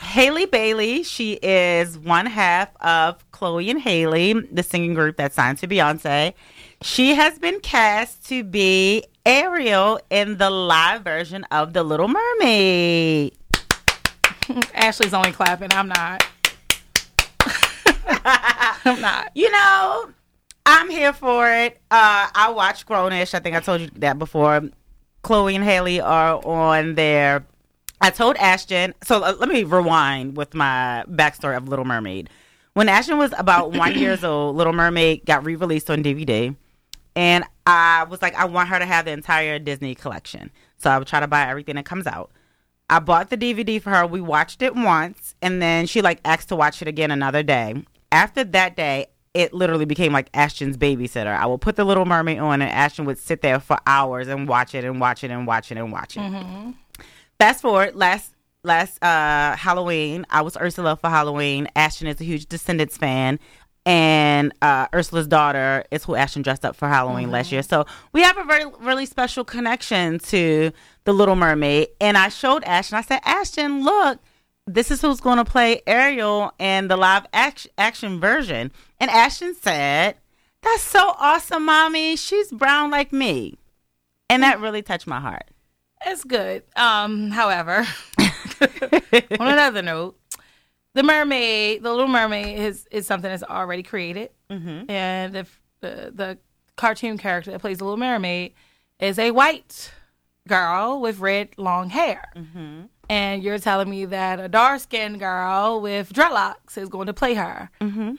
[0.00, 5.58] Halle Bailey, she is one half of Chloe and Halle, the singing group that signed
[5.58, 6.34] to Beyonce.
[6.82, 13.36] She has been cast to be Ariel in the live version of The Little Mermaid.
[14.74, 15.72] Ashley's only clapping.
[15.72, 16.26] I'm not.
[18.84, 19.30] I'm not.
[19.36, 20.10] You know,
[20.66, 21.74] I'm here for it.
[21.90, 23.34] Uh, I watch Grownish.
[23.34, 24.62] I think I told you that before.
[25.22, 27.46] Chloe and Halle are on there.
[28.00, 28.94] I told Ashton.
[29.02, 32.30] So uh, let me rewind with my backstory of Little Mermaid.
[32.74, 36.54] When Ashton was about one years old, Little Mermaid got re-released on DVD,
[37.14, 40.50] and I was like, I want her to have the entire Disney collection.
[40.78, 42.30] So I would try to buy everything that comes out.
[42.90, 44.06] I bought the DVD for her.
[44.06, 47.84] We watched it once, and then she like asked to watch it again another day.
[48.12, 51.36] After that day, it literally became like Ashton's babysitter.
[51.36, 54.48] I would put the Little Mermaid on, and Ashton would sit there for hours and
[54.48, 56.74] watch it and watch it and watch it and watch it.
[57.38, 61.68] Fast forward last last uh, Halloween, I was Ursula for Halloween.
[61.76, 63.38] Ashton is a huge Descendants fan.
[63.86, 67.62] And uh, Ursula's daughter is who Ashton dressed up for Halloween last year.
[67.62, 70.72] So we have a very, really special connection to
[71.04, 71.88] The Little Mermaid.
[72.00, 74.20] And I showed Ashton, I said, Ashton, look,
[74.66, 78.72] this is who's going to play Ariel in the live action, action version.
[78.98, 80.16] And Ashton said,
[80.62, 82.16] That's so awesome, mommy.
[82.16, 83.58] She's brown like me.
[84.30, 85.44] And that really touched my heart.
[86.06, 86.62] It's good.
[86.76, 87.86] Um, however,
[88.60, 90.18] on another note,
[90.94, 94.90] the mermaid, the Little Mermaid, is is something that's already created, Mm-hmm.
[94.90, 95.46] and the
[95.80, 96.38] the, the
[96.76, 98.52] cartoon character that plays the Little Mermaid
[99.00, 99.92] is a white
[100.48, 102.24] girl with red long hair.
[102.36, 102.82] Mm-hmm.
[103.08, 107.34] And you're telling me that a dark skinned girl with dreadlocks is going to play
[107.34, 107.70] her.
[107.80, 108.14] Mm-hmm.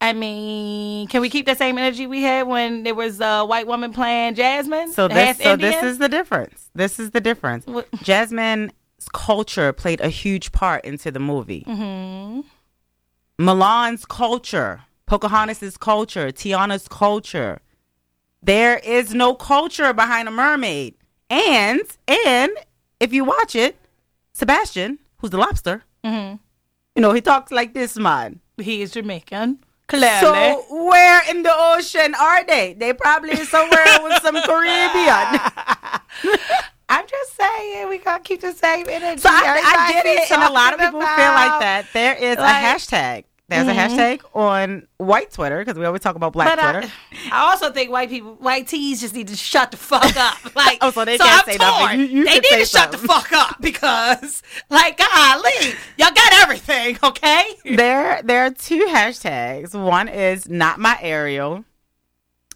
[0.00, 3.66] I mean, can we keep the same energy we had when there was a white
[3.66, 4.92] woman playing Jasmine?
[4.92, 5.70] So this, so Indian?
[5.70, 6.70] this is the difference.
[6.74, 7.66] This is the difference.
[7.66, 8.72] What- Jasmine's
[9.14, 11.64] culture played a huge part into the movie.
[11.66, 12.44] Mhm.
[13.38, 17.60] Mulan's culture, Pocahontas's culture, Tiana's culture.
[18.42, 20.94] There is no culture behind a mermaid.
[21.30, 22.52] And and
[23.00, 23.76] if you watch it,
[24.36, 26.38] Sebastian, who's the lobster, Mhm.
[26.94, 28.40] you know, he talks like this man.
[28.58, 29.58] He is Jamaican.
[29.88, 30.20] Clearly.
[30.20, 32.74] So where in the ocean are they?
[32.74, 35.40] They probably somewhere with some Caribbean.
[36.88, 39.20] I'm just saying, we gotta keep the same energy.
[39.20, 41.86] So I, I get it, and a lot of people feel like that.
[41.92, 43.24] There is like- a hashtag.
[43.48, 43.70] There's Mhm.
[43.70, 46.92] a hashtag on white Twitter because we always talk about black But Twitter.
[47.32, 50.56] I also think white people, white tees, just need to shut the fuck up.
[50.56, 52.00] Like, Oh, so they so can't I'm say nothing.
[52.00, 56.98] You- you they need to shut the fuck up because, like, golly, y'all got everything,
[57.04, 57.44] okay?
[57.64, 59.80] there, there are two hashtags.
[59.80, 61.64] One is not my Ariel,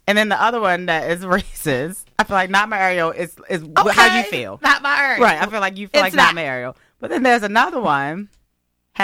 [0.09, 2.03] and then the other one that is racist.
[2.19, 4.59] I feel like not my Ariel is is wh- how you feel.
[4.61, 5.23] Not my Ariel.
[5.23, 5.41] Right.
[5.41, 6.35] I feel like you feel It's like not not.
[6.35, 6.77] my Ariel.
[6.99, 8.29] But then there's another one.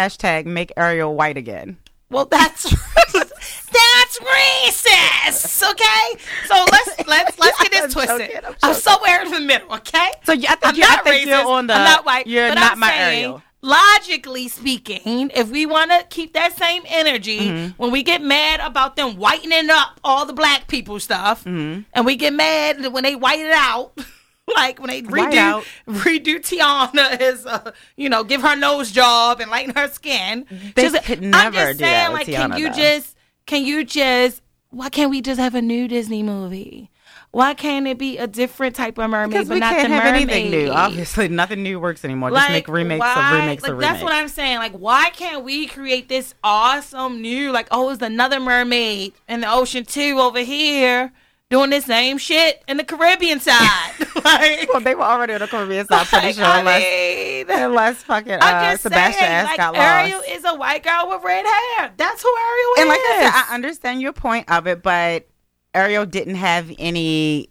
[0.01, 1.79] Hashtag make Ariel white again.
[2.11, 2.65] Well, that's
[3.15, 5.71] that's racist.
[5.71, 8.21] Okay, so let's let's let's get I'm this twisted.
[8.31, 9.73] joking, I'm I'm somewhere in the middle.
[9.73, 10.11] Okay.
[10.25, 11.31] So you, I think, I'm you, I not think racist.
[11.31, 11.73] you're on the.
[11.75, 12.27] I'm not white.
[12.27, 13.43] You're not I'm my saying, Ariel.
[13.63, 17.83] Logically speaking, if we want to keep that same energy Mm-hmm.
[17.83, 21.81] when we get mad about them whitening up all the black people stuff, Mm-hmm.
[21.95, 23.93] and we get mad when they white it out.
[24.55, 29.51] Like when they redo redo Tiana as uh, you know give her nose job and
[29.51, 30.47] lighten her skin.
[30.75, 32.75] They Just- could I'm never just do saying, that with like, can you though.
[32.77, 36.91] just can you just why can't we just have a new Disney movie?
[37.33, 39.95] Why can't it be a different type of mermaid, Because but we not can't the
[39.95, 40.31] have mermaid?
[40.31, 40.71] anything new.
[40.71, 42.31] Obviously, nothing new works anymore.
[42.31, 44.59] Just make remakes why, of remakes like, of That's what I'm saying.
[44.59, 49.53] Like, why can't we create this awesome new, like, oh, it's another mermaid in the
[49.53, 51.13] ocean too over here
[51.51, 53.93] doing the same shit in the Caribbean side?
[54.25, 57.59] like, well, they were already on the Caribbean side, pretty like, sure, I unless, mean,
[57.65, 59.87] unless fucking I'm uh, just Sebastian saying, ass like, got lost.
[59.87, 61.93] Ariel is a white girl with red hair.
[61.97, 62.81] That's who Ariel and is.
[62.81, 65.29] And like I said, I understand your point of it, but
[65.75, 67.51] Ariel didn't have any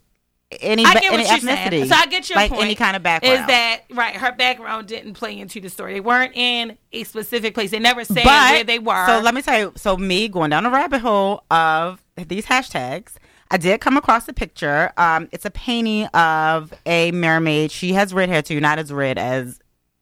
[0.62, 1.86] any I get any what you're ethnicity, saying.
[1.88, 2.64] So I get your like point.
[2.64, 3.40] any kind of background.
[3.40, 4.16] Is that right?
[4.16, 5.94] Her background didn't play into the story.
[5.94, 7.72] They weren't in a specific place.
[7.72, 9.06] They never said but where they were.
[9.08, 9.74] So let me tell you.
[9.76, 13.14] So me going down a rabbit hole of these hashtags,
[13.52, 14.92] I did come across a picture.
[14.98, 17.72] Um, it's a painting of a mermaid.
[17.72, 19.60] She has red hair too, not as red as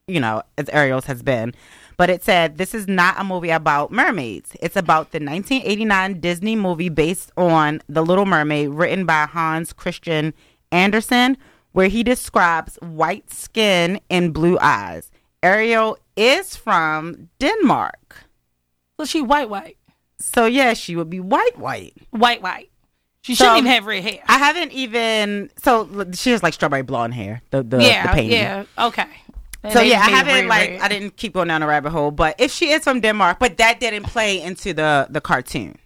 [0.08, 1.54] you know as Ariel's has been.
[1.96, 4.56] But it said this is not a movie about mermaids.
[4.60, 10.34] It's about the 1989 Disney movie based on The Little Mermaid, written by Hans Christian
[10.72, 11.36] Andersen,
[11.72, 15.12] where he describes white skin and blue eyes.
[15.42, 18.24] Ariel is from Denmark.
[18.98, 19.76] so she white, white,
[20.18, 21.94] So yeah, she would be white, white.
[22.10, 22.70] white, white.
[23.24, 24.18] She So- shouldn't even have red hair.
[24.28, 25.50] I haven't even.
[25.64, 27.40] So she has like strawberry blonde hair.
[27.50, 28.32] The the, the yeah, painting.
[28.32, 29.06] yeah, okay.
[29.72, 30.80] So yeah, I haven't like red.
[30.82, 32.10] I didn't keep going down the rabbit hole.
[32.10, 35.78] But if she is from Denmark, but that didn't play into the the cartoon.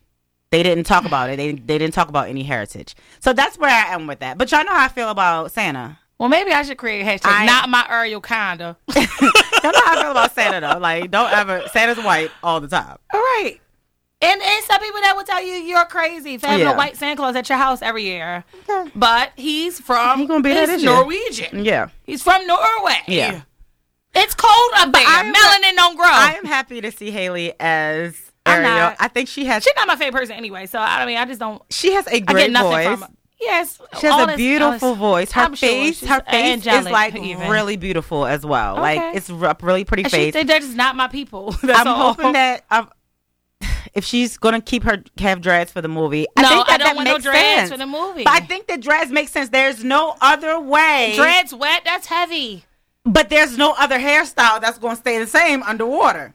[0.51, 1.37] They didn't talk about it.
[1.37, 2.97] They they didn't talk about any heritage.
[3.21, 4.37] So that's where I am with that.
[4.37, 5.99] But y'all know how I feel about Santa.
[6.19, 7.27] Well, maybe I should create a hashtag.
[7.31, 8.77] I- not my Ariel kinda.
[8.97, 10.79] y'all know how I feel about Santa though.
[10.81, 12.99] Like don't ever Santa's white all the time.
[13.15, 13.61] All right.
[14.21, 16.73] And and some people that will tell you you're crazy for having Yeah.
[16.73, 18.45] a white Santa Claus at your house every year.
[18.69, 18.91] Okay.
[18.97, 20.83] But he's from He gonna be he's.
[20.83, 21.65] Norwegian.
[21.65, 21.89] Yeah.
[22.05, 22.97] He's from Norway.
[23.07, 23.43] Yeah.
[24.15, 25.05] It's cold up there.
[25.07, 26.07] I Melanin don't grow.
[26.09, 28.71] I am happy to see Halle as I'm Ariel.
[28.77, 28.97] not.
[28.99, 31.39] I think she has She's not my favorite person anyway, so I mean I just
[31.39, 32.87] don't she has a I great get nothing voice.
[32.87, 33.09] from her.
[33.41, 33.81] Yes.
[34.01, 35.31] She has a beautiful this- voice.
[35.33, 37.49] Her I'm face, she's her face is like even.
[37.49, 38.75] really beautiful as well.
[38.75, 40.35] Like it's a really pretty And face.
[40.35, 41.53] they- they're just not my people.
[41.63, 42.15] That's I'm all.
[42.15, 42.91] hoping that um,
[43.95, 46.79] if she's gonna keep her have dreads for the movie, No, I think that I
[46.79, 47.71] don't that want no makes dreads sense.
[47.71, 48.25] for the movie.
[48.25, 49.49] But I think the dreads make sense.
[49.51, 51.13] There's no other way.
[51.17, 51.83] dreads wet.
[51.85, 52.65] That's heavy.
[53.05, 56.35] but there's no other hairstyle that's gonna stay the same underwater.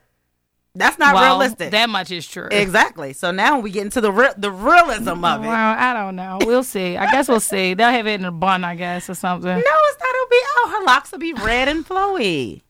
[0.75, 1.69] That's not Well, realistic.
[1.69, 2.47] That much is true.
[2.49, 3.13] exactly.
[3.13, 5.47] So now we get into the re- the realism of it.
[5.47, 6.39] Well, I don't know.
[6.41, 6.97] We'll see.
[6.97, 7.75] I guess we'll see.
[7.75, 9.47] They'll have it in a bun, I guess, or something.
[9.51, 10.09] No, it's not.
[10.09, 10.69] It'll be out.
[10.71, 12.63] Her locks will be red and flowy.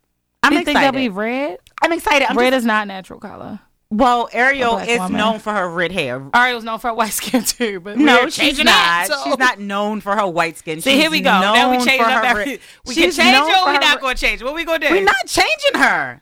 [0.44, 0.66] I'm you excited.
[0.66, 1.60] think they'll be red?
[1.82, 2.30] I'm excited.
[2.30, 3.62] I'm red just- is not natural color.
[3.96, 5.18] Well, Ariel is woman.
[5.18, 6.22] known for her red hair.
[6.34, 9.08] Ariel's known for her white skin too, but No, she's not.
[9.08, 10.82] so- She's not known for her white skin.
[10.82, 11.30] See, She's here we go.
[11.30, 12.60] Now we change up her every.
[12.86, 14.42] We can change known it or for we're not going to change.
[14.44, 14.94] What we going to do?
[14.94, 16.22] We're not changing her.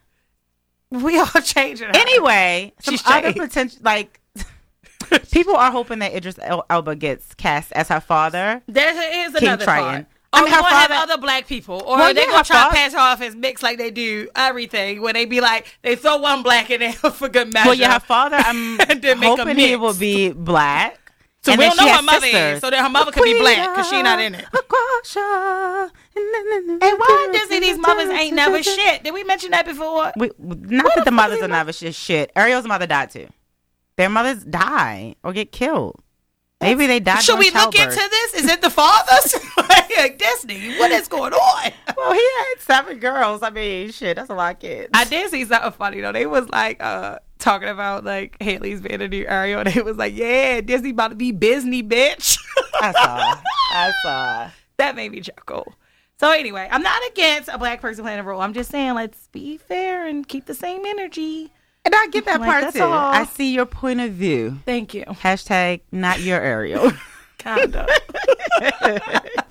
[0.90, 1.88] We all changing.
[1.88, 1.96] her.
[1.96, 3.40] Anyway, some She's other changed.
[3.40, 4.20] potential like
[5.32, 8.62] people are hoping that Idris El- Elba gets cast as her father.
[8.68, 9.86] There is King another Triton.
[9.90, 10.06] part.
[10.34, 12.70] I Or mean, we gonna have other black people, or Well, they yeah, gonna try
[12.70, 15.02] to pass her off as mixed like they do everything.
[15.02, 17.68] Where they be like, they throw one black in there for good measure.
[17.70, 18.38] Well, yeah, her father.
[18.38, 20.98] I'm And then make 'em hoping he will be black.
[21.44, 22.56] So And we don't know her mother sisters.
[22.58, 24.46] is, so that her mother could be black because she not in it.
[26.14, 29.04] And why Disney these mothers ain't never shit?
[29.04, 30.12] Did we mention that before?
[30.16, 31.96] We, not that the mothers are never shit.
[31.96, 33.28] Shit, Ariel's mother died too.
[33.98, 36.00] Their mothers die or get killed.
[36.62, 37.24] Maybe they died.
[37.24, 38.34] Should we look into this?
[38.36, 39.36] Is it the fathers?
[39.58, 41.72] like Disney, what is going on?
[41.98, 43.42] Well, he had seven girls.
[43.42, 44.90] I mean, shit, that's a lot of kids.
[44.94, 46.12] I did see something funny though.
[46.12, 49.64] They was like uh talking about like Halle's new Ariel.
[49.64, 52.38] They was like, yeah, Disney about to be Disney, bitch.
[52.80, 53.42] I saw.
[53.74, 54.52] I saw.
[54.78, 55.74] that made me chuckle.
[56.20, 58.42] So anyway, I'm not against a black person playing a role.
[58.42, 61.52] I'm just saying let's be fair and keep the same energy.
[61.84, 62.84] And I get that Like, part too.
[62.84, 62.92] all.
[63.14, 64.60] I see your point of view.
[64.66, 65.04] Thank you.
[65.06, 66.92] Hashtag not your Ariel.
[67.40, 67.88] Kinda.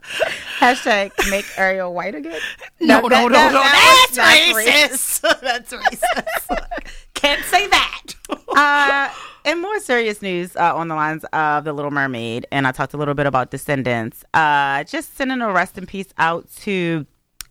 [0.61, 2.39] Hashtag make Ariel white again.
[2.81, 3.53] no, no, no, no.
[3.53, 5.41] that- That's that was racist.
[5.41, 6.93] That's racist.
[7.15, 8.03] Can't say that.
[8.49, 9.09] uh,
[9.45, 12.95] in more serious news uh, on the lines of The Little Mermaid, and I talked
[12.95, 17.07] a little bit about Descendants, uh, just sending a rest in peace out to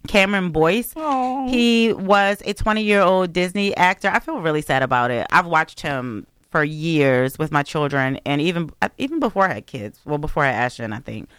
[0.08, 0.94] Cameron Boyce.
[0.96, 1.48] Aw.
[1.48, 4.10] He was a 20 year old Disney actor.
[4.10, 5.28] I feel really sad about it.
[5.32, 10.00] I've watched him for years with my children, and even even before I had kids.
[10.06, 11.30] Well, before I had Ashton, I think.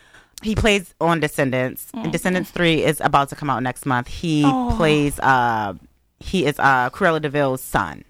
[0.42, 1.88] He plays on Descendants.
[1.92, 4.08] And Descendants 3 is about to come out next month.
[4.08, 4.74] He Aw.
[4.74, 5.74] plays, uh,
[6.18, 8.04] he is uh, Cruella de Vil's son.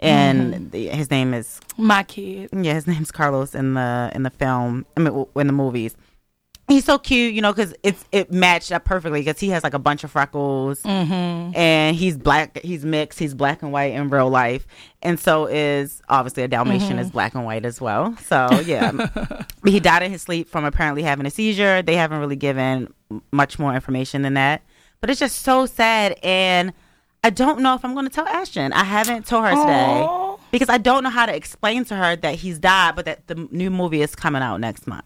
[0.00, 2.50] And the, his name is My kid.
[2.52, 4.84] yeah, his name's Carlos in the in the film.
[4.96, 5.96] I mean, in the movies.
[6.66, 9.74] He's so cute, you know, because it's it matched up perfectly because he has like
[9.74, 11.54] a bunch of freckles, Mm-hmm.
[11.54, 12.58] and he's black.
[12.60, 13.18] He's mixed.
[13.18, 14.66] He's black and white in real life,
[15.02, 16.98] and so is obviously a Dalmatian Mm-hmm.
[17.00, 18.16] is black and white as well.
[18.24, 21.82] So yeah, he died in his sleep from apparently having a seizure.
[21.82, 22.92] They haven't really given
[23.30, 24.62] much more information than that,
[25.02, 26.72] but it's just so sad, and
[27.22, 28.72] I don't know if I'm going to tell Ashton.
[28.72, 30.08] I haven't told her today
[30.50, 33.34] because I don't know how to explain to her that he's died, but that the
[33.50, 35.04] new movie is coming out next month.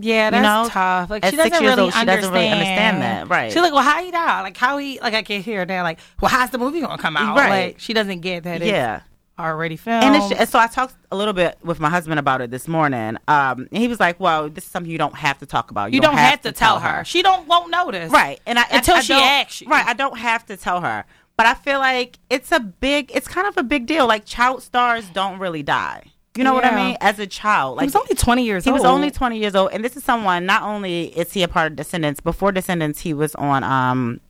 [0.00, 1.10] Yeah, that's know, tough.
[1.10, 2.20] Like at she six doesn't years really old, she understand.
[2.22, 3.52] doesn't really understand that, right.
[3.52, 4.42] She's like, well, how he died?
[4.42, 4.98] Like how he?
[5.00, 5.82] Like I can hear her now.
[5.82, 7.36] Like, well, how's the movie gonna come out?
[7.36, 7.66] Right.
[7.68, 8.62] Like she doesn't get that.
[8.62, 9.02] It's yeah.
[9.38, 10.02] already filmed.
[10.04, 12.66] And it's and so I talked a little bit with my husband about it this
[12.66, 13.16] morning.
[13.28, 15.92] Um, and he was like, "Well, this is something you don't have to talk about.
[15.92, 17.04] you don't have, to tell her.
[17.04, 18.10] She don't won't notice.
[18.10, 19.68] right?" And I Until I, I she don't- asks you.
[19.68, 21.04] Right, I don't have to tell her,
[21.36, 23.12] but I feel like it's a big.
[23.14, 24.06] It's kind of a big deal.
[24.06, 26.12] Like child stars don't really die.
[26.36, 26.96] You know what I mean?
[27.00, 28.78] As a child, like He was only twenty years He old.
[28.78, 30.46] He was only 20 years old, and this is someone.
[30.46, 34.20] Not only is he a part of Descendants, before Descendants, he was on um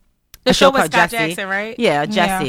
[0.43, 1.27] The a show with called Scott Jessie.
[1.29, 1.75] Jackson, right?
[1.77, 2.39] Yeah, Yeah.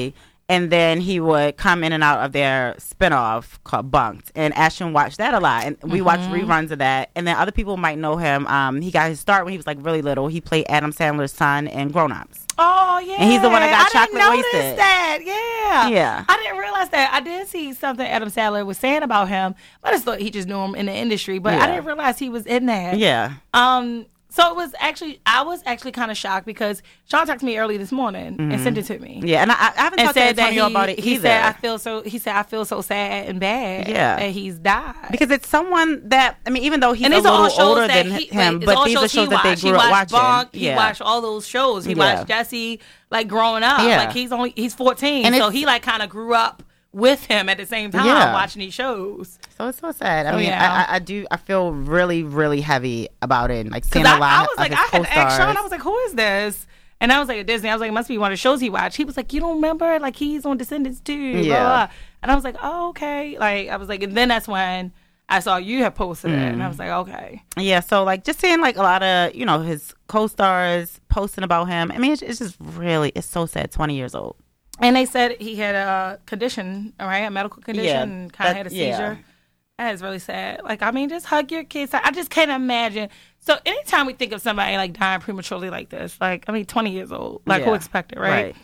[0.50, 4.94] And then he would come in and out of their spinoff called Bunk'd, and Ashton
[4.94, 6.50] watched that a lot, and we watched Mm-hmm.
[6.50, 7.10] reruns of that.
[7.14, 8.46] And then other people might know him.
[8.46, 10.26] Um, he got his start when he was like really little.
[10.28, 12.46] He played Adam Sandler's son in Grown Ups.
[12.56, 14.78] Oh yeah, And he's the one that got I didn't chocolate notice wasted.
[14.78, 16.24] That yeah, Yeah.
[16.28, 17.10] I didn't realize that.
[17.12, 19.54] I did see something Adam Sandler was saying about him.
[19.82, 21.62] But I just thought he just knew him in the industry, but Yeah.
[21.62, 22.98] I didn't realize he was in that.
[22.98, 24.06] Yeah, Um.
[24.38, 27.58] So it was actually, I was actually kind of shocked because Sean talked to me
[27.58, 28.62] early this morning and mm-hmm.
[28.62, 29.20] sent it to me.
[29.24, 29.42] yeah.
[29.42, 31.76] And I, I haven't And talked to that he, about it he said I feel
[31.76, 32.02] so.
[32.02, 33.88] He said I feel so sad and bad.
[33.88, 34.14] Yeah.
[34.14, 35.08] that he's died.
[35.10, 37.68] because it's someone that I mean, even though he's and a these are all little
[37.68, 39.76] older that than he, him, wait, but these are he shows that they grew he
[39.76, 40.50] up watched watching.
[40.50, 40.70] Bonk, yeah.
[40.70, 41.84] He watched all those shows.
[41.84, 41.98] He Yeah.
[42.14, 42.78] watched Jessie
[43.10, 43.80] like growing up.
[43.80, 43.96] Yeah.
[44.04, 47.48] Like he's only he's fourteen, And so he like kind of grew up with him
[47.48, 48.32] at the same time Yeah.
[48.32, 49.38] watching these shows.
[49.56, 50.26] So it's so sad.
[50.26, 50.86] I mean, yeah.
[50.88, 51.26] I, I, I do.
[51.30, 53.60] I feel really, really heavy about it.
[53.60, 55.56] and, Like seeing a lot I was of like, his I had to Sean.
[55.56, 56.66] I was like, who is this?
[57.00, 57.68] And I was like, at Disney.
[57.68, 58.96] I was like, it must be one of the shows he watched.
[58.96, 59.98] He was like, you don't remember?
[60.00, 61.14] Like he's on Descendants too.
[61.14, 61.60] Yeah.
[61.60, 61.88] blah.
[62.22, 63.38] And I was like, oh okay.
[63.38, 64.92] Like I was like, and then that's when
[65.28, 66.80] I saw you have posted it, and I was mm.
[66.80, 67.42] like, okay.
[67.58, 67.80] yeah.
[67.80, 71.92] So like just seeing like a lot of you know his co-stars posting about him.
[71.92, 73.70] I mean, it's, it's just really it's so sad.
[73.70, 74.36] Twenty years old.
[74.80, 78.50] And they said he had a condition, all right, a medical condition, Yeah, and kind
[78.50, 78.92] of had a yeah.
[78.96, 79.18] seizure.
[79.78, 80.62] That is really sad.
[80.64, 81.94] Like, I mean, just hug your kids.
[81.94, 83.10] I just can't imagine.
[83.38, 86.90] So, anytime we think of somebody like dying prematurely like this, like, I mean, 20
[86.90, 88.30] years old, like, who expected, right?
[88.30, 88.56] right.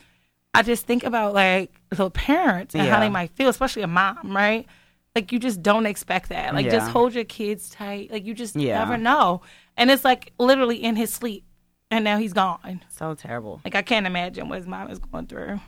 [0.55, 4.35] I just think about like the parents and how they might feel, especially a mom,
[4.37, 4.67] right?
[5.15, 6.55] Like, you just don't expect that.
[6.55, 8.11] Like, just hold your kids tight.
[8.13, 8.79] Like, you just Yeah.
[8.79, 9.43] never know.
[9.77, 11.45] And it's like literally in his sleep,
[11.91, 12.83] and now he's gone.
[12.89, 13.61] So terrible.
[13.65, 15.61] Like, I can't imagine what his mom is going through.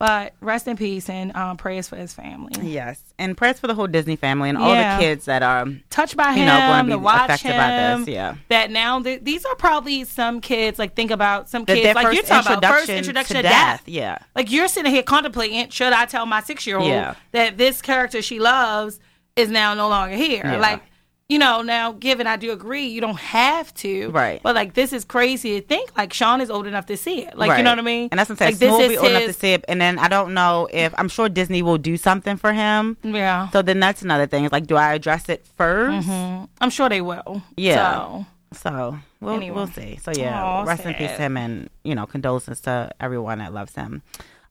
[0.00, 2.52] But rest in peace and um, prayers for his family.
[2.62, 4.96] Yes, and prayers for the whole Disney family and all Yeah.
[4.96, 7.56] the kids that are Touched by him, you know going to be affected him.
[7.56, 8.08] by this.
[8.14, 8.34] Yeah.
[8.48, 10.78] That now th- these are probably some kids.
[10.78, 13.78] Like think about some kids like you're talking about first introduction introduction to to death.
[13.78, 13.88] death.
[13.88, 14.18] Yeah.
[14.36, 17.14] Like you're sitting here contemplating, should I tell my six year old Yeah.
[17.32, 19.00] that this character she loves
[19.34, 20.42] is now no longer here?
[20.44, 20.58] Yeah.
[20.58, 20.80] Like,
[21.28, 24.08] you know, now given I do agree, you don't have to.
[24.10, 24.40] Right.
[24.42, 25.94] But like this is crazy to think.
[25.96, 27.36] Like Sean is old enough to see it.
[27.36, 28.08] Like you know what I mean?
[28.10, 28.52] And that's what I'm saying.
[28.52, 30.08] Like, this Smooth will is be old enough to his- see it, and then I
[30.08, 32.96] don't know if I'm sure Disney will do something for him.
[33.02, 33.50] Yeah.
[33.50, 34.44] So then that's another thing.
[34.44, 37.42] It's like, do I address it 1st I'm sure they will.
[37.58, 37.74] Yeah.
[37.76, 39.54] So, So we'll Anyway.
[39.54, 39.98] we'll see.
[40.02, 41.16] So yeah, Aw, rest in peace sad.
[41.18, 44.00] to him, and you know condolences to everyone that loves him.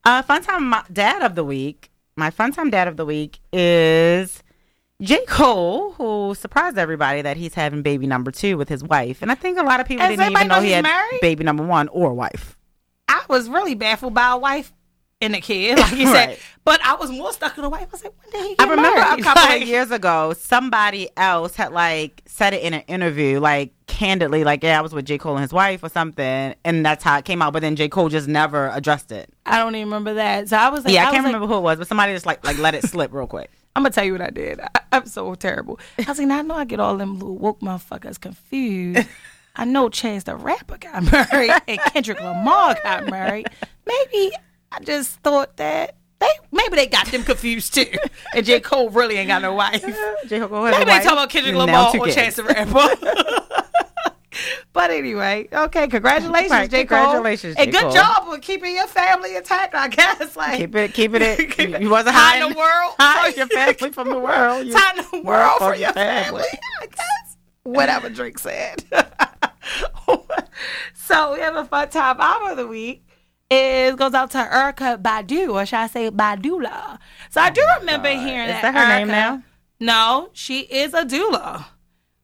[0.06, 1.90] Uh, fun time dad of the week.
[2.16, 4.44] My fun time dad of the week is
[5.00, 9.32] J Cole, who surprised everybody that he's having baby number two with his wife, and
[9.32, 11.20] I think a lot of people didn't even know know he had married?
[11.22, 12.58] baby number one or wife.
[13.08, 14.74] I was really baffled by a wife
[15.22, 16.28] and a kid, like you said.
[16.30, 16.40] Right.
[16.64, 17.88] But I was more stuck on the wife.
[17.88, 19.20] I was like, when did he get I remember married?
[19.20, 23.40] a couple Like, of years ago, somebody else had like said it in an interview,
[23.40, 25.18] like candidly, like, yeah, I was with J.
[25.18, 27.54] Cole and his wife or something, and that's how it came out.
[27.54, 27.88] But then J.
[27.90, 29.34] Cole just never addressed it.
[29.46, 30.50] I don't even remember that.
[30.50, 32.14] So I was like, Yeah, I, was can't like, remember who it was, but somebody
[32.14, 33.50] just like like let it slip real quick.
[33.76, 34.60] I'm gonna tell you what I did.
[34.60, 35.80] I, I'm so terrible.
[36.00, 39.08] I was like, now I know I get all them little woke motherfuckers confused.
[39.56, 43.48] I know Chance the Rapper got married and Kendrick Lamar got married.
[43.86, 44.32] Maybe
[44.72, 47.86] I just thought that they maybe they got them confused too.
[48.36, 48.60] And J.
[48.60, 49.82] Cole really ain't got no wife.
[50.28, 50.40] J.
[50.42, 52.08] Cole has Maybe they wife talking about Kendrick Lamar or.
[52.10, 53.64] Chance the Rapper.
[54.74, 56.86] but anyway, okay, congratulations, Right, J.
[56.86, 56.98] Cole.
[57.00, 57.72] congratulations, And J.
[57.72, 57.92] good Cole.
[57.92, 60.36] job with keeping your family intact, I guess.
[60.36, 61.38] Like Keep it, keeping it.
[61.52, 64.68] Keep you, it- you wasn't hiding the world hide your family from the world.
[64.68, 66.44] You, Time the world from for your family.
[66.82, 67.38] I guess.
[67.64, 68.84] Whatever Drake said.
[70.94, 73.07] so we have a fun time album of the week.
[73.50, 77.00] Is goes out to Erykah Badu, or should I say Badula?
[77.30, 78.74] So I do oh remember hearing Oh Is that.
[78.74, 79.44] that her name now?
[79.80, 81.66] No, she is a doula.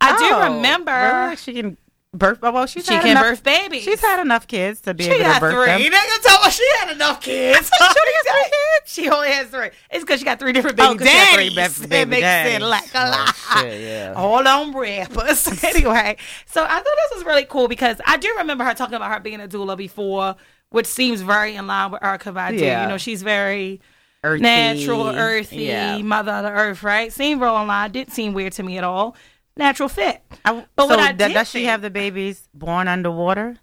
[0.01, 0.17] I Oh,
[0.49, 1.35] do remember really?
[1.37, 1.77] she can
[2.13, 2.39] birth.
[2.43, 3.83] oh, Well, she's she had can enough, birth babies.
[3.83, 5.65] She's had enough kids to be She able to birth three.
[5.65, 5.81] them.
[5.81, 7.69] They gonna tell me she had enough kids.
[7.69, 8.93] she only has three kids.
[8.93, 9.69] She only has three.
[9.91, 11.77] It's because she got three different baby Oh, 'cause she got three daddies.
[11.79, 12.51] ba- It baby makes daddies.
[12.53, 13.35] sense like a Oh, lot.
[13.63, 14.13] shit, yeah.
[14.17, 15.63] All on rappers.
[15.63, 19.11] anyway, so I thought this was really cool because I do remember her talking about
[19.11, 20.35] her being a doula before,
[20.69, 22.59] which seems very in line with Erykah Badu.
[22.59, 22.83] Yeah.
[22.83, 23.81] You know, she's very
[24.23, 24.41] Earthy.
[24.41, 25.97] natural, earthy, Yeah.
[25.99, 27.11] mother of the earth, right?
[27.11, 27.91] Seemed real in line.
[27.91, 29.15] Didn't seem weird to me at all.
[29.55, 30.21] Natural fit.
[30.45, 33.57] I, But so what I d- does she think- have the babies born underwater?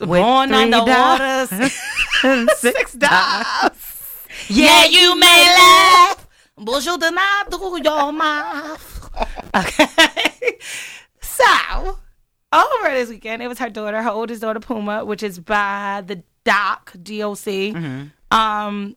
[0.00, 1.50] Born three under dogs?
[2.58, 4.26] Six dogs.
[4.48, 8.92] Yeah, you may laugh, but you do not do your mouth.
[9.56, 10.58] Okay.
[11.22, 11.98] so,
[12.52, 16.22] over this weekend, it was her daughter, her oldest daughter, Puma, which is by the
[16.44, 17.74] Doc, D-O-C.
[18.30, 18.96] Um,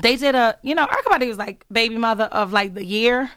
[0.00, 3.30] they did a, you know, everybody was like baby mother of like the year.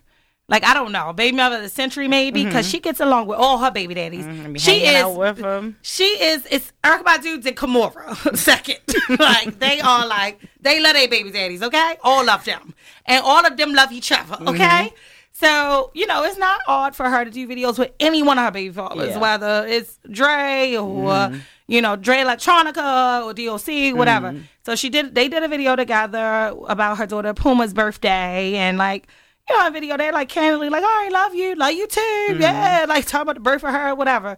[0.50, 3.40] Like, I don't know, baby mother of the century maybe, because she gets along with
[3.40, 4.26] all her baby daddies.
[4.28, 5.78] Be She is out with them.
[5.82, 8.80] she is it's Erykah Badu and Kimora second.
[9.20, 11.96] like they are like they love their baby daddies, okay?
[12.04, 12.74] All of them.
[13.06, 14.60] And all of them love each other, okay?
[14.92, 14.96] Mm-hmm.
[15.32, 18.44] So, you know, it's not odd for her to do videos with any one of
[18.46, 19.18] her baby fathers, Yeah.
[19.20, 21.32] whether it's Dre or
[21.68, 24.32] you know, Dre Electronica or DOC, whatever.
[24.32, 24.44] Mm-hmm.
[24.66, 29.08] So she did they did a video together about her daughter Puma's birthday and like
[29.50, 32.00] you know, a video they're like candidly like, all right, love you, love you too.
[32.00, 32.42] Mm-hmm.
[32.42, 34.38] Yeah, like talking about the birth of her, whatever.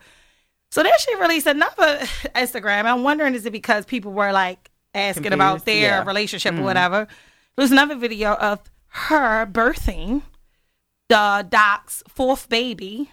[0.71, 1.99] So then she released another
[2.35, 2.85] Instagram.
[2.85, 5.99] I'm wondering is it because people were like asking about their yeah.
[5.99, 6.07] Mm-hmm.
[6.07, 7.07] relationship or whatever.
[7.55, 10.23] There's another video of her birthing
[11.07, 13.11] the doc's fourth baby.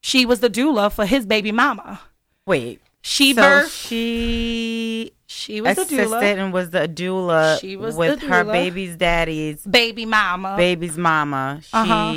[0.00, 2.00] She was the doula for his baby mama.
[2.46, 2.80] Wait.
[3.06, 3.86] She so birthed.
[3.88, 8.44] she She was the assisted doula, and was the doula She was with the her
[8.44, 10.56] baby's daddy's baby mama.
[10.56, 11.60] baby's mama.
[11.62, 12.12] She Uh-huh.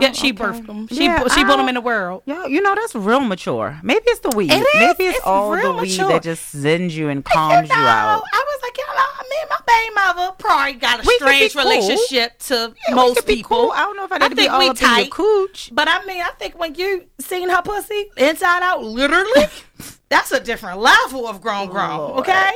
[0.00, 0.32] yeah, Oh, she okay.
[0.32, 0.88] birthed them.
[0.88, 2.22] She Yeah, she brought I- them in the world.
[2.24, 3.78] Yeah, you know that's real mature.
[3.82, 4.50] Maybe it's the weed.
[4.50, 4.66] It is.
[4.80, 6.08] Maybe it's, It's all the weed mature.
[6.08, 8.22] that just zens you and you calms know, you out.
[8.32, 11.64] I was like, y'all, I mean, my baby mother probably got a We strange cool.
[11.64, 13.48] relationship to Yeah, most people.
[13.58, 13.70] cool.
[13.72, 15.10] I don't know if I need to be all up in your tight.
[15.10, 15.68] cooch.
[15.72, 19.46] But I mean, I think when you seen her pussy inside out, literally,
[20.08, 21.98] that's a different level of grown grown.
[21.98, 22.20] Lord.
[22.20, 22.50] Okay.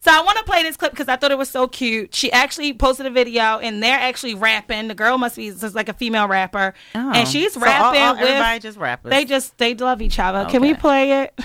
[0.00, 2.12] So I want to play this clip because I thought it was so cute.
[2.12, 4.88] She actually posted a video and they're actually rapping.
[4.88, 7.12] The girl must be just like a female rapper, Oh.
[7.14, 8.22] and she's So all- rapping all- with.
[8.22, 9.10] everybody just rappers.
[9.10, 10.44] They just they love each other.
[10.50, 11.38] Can we play it?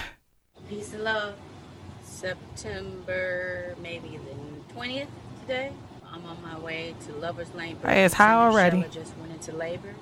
[0.69, 1.35] Peace and love.
[2.03, 5.07] September maybe the 20th
[5.41, 5.71] today.
[6.11, 7.77] I'm on my way to Lover's Lane.
[7.83, 8.83] Hey, it's high Michelle already.
[8.91, 9.93] just went into labor.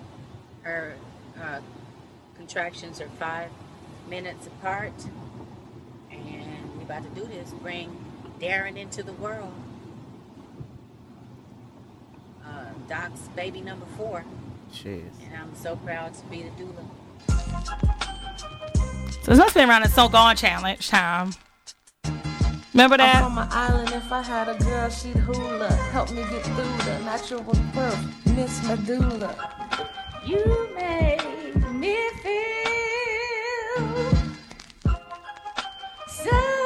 [0.62, 0.96] Her
[1.42, 1.60] uh,
[2.38, 3.50] contractions are five
[4.10, 4.94] minutes apart.
[6.88, 7.52] And we about to do this.
[7.62, 7.96] Bring
[8.40, 9.54] Darren into the world.
[12.46, 14.24] Uh, Doc's baby number four,
[14.72, 15.02] Jeez.
[15.24, 16.86] and I'm so proud to be the doula.
[19.24, 21.32] So it's must been around the So Gone challenge time.
[22.74, 23.24] Remember I'm that?
[23.24, 23.90] on my island.
[23.94, 25.72] If I had a girl, she'd hula.
[25.92, 27.42] Help me get through the natural
[27.74, 28.26] birth.
[28.36, 29.34] Miss Medulla.
[30.26, 31.22] You made
[31.72, 33.86] me feel
[36.08, 36.65] so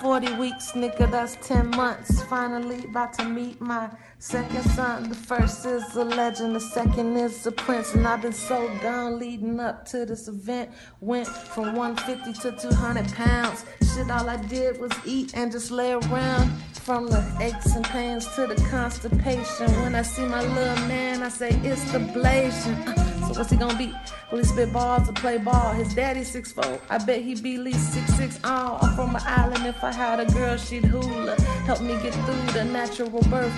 [0.00, 2.22] 40 weeks, nigga, that's 10 months.
[2.22, 3.90] Finally, about to meet my
[4.20, 5.08] second son.
[5.08, 7.94] The first is a legend, the second is a prince.
[7.94, 10.70] And I've been so gone leading up to this event.
[11.00, 13.64] Went from 150 to 200 pounds.
[13.94, 16.50] Shit, all I did was eat and just lay around.
[16.74, 19.70] From the aches and pains to the constipation.
[19.82, 22.74] When I see my little man, I say, it's the blazing.
[22.74, 23.94] Uh, so what's he gonna be?
[24.32, 25.72] Will he spit balls or play ball?
[25.74, 26.80] His daddy's six four.
[26.88, 28.40] I bet he be at least six six.
[28.44, 29.66] Oh, I'm from an island.
[29.66, 31.40] If I had a girl, she'd hula.
[31.66, 33.52] Help me get through the natural birth.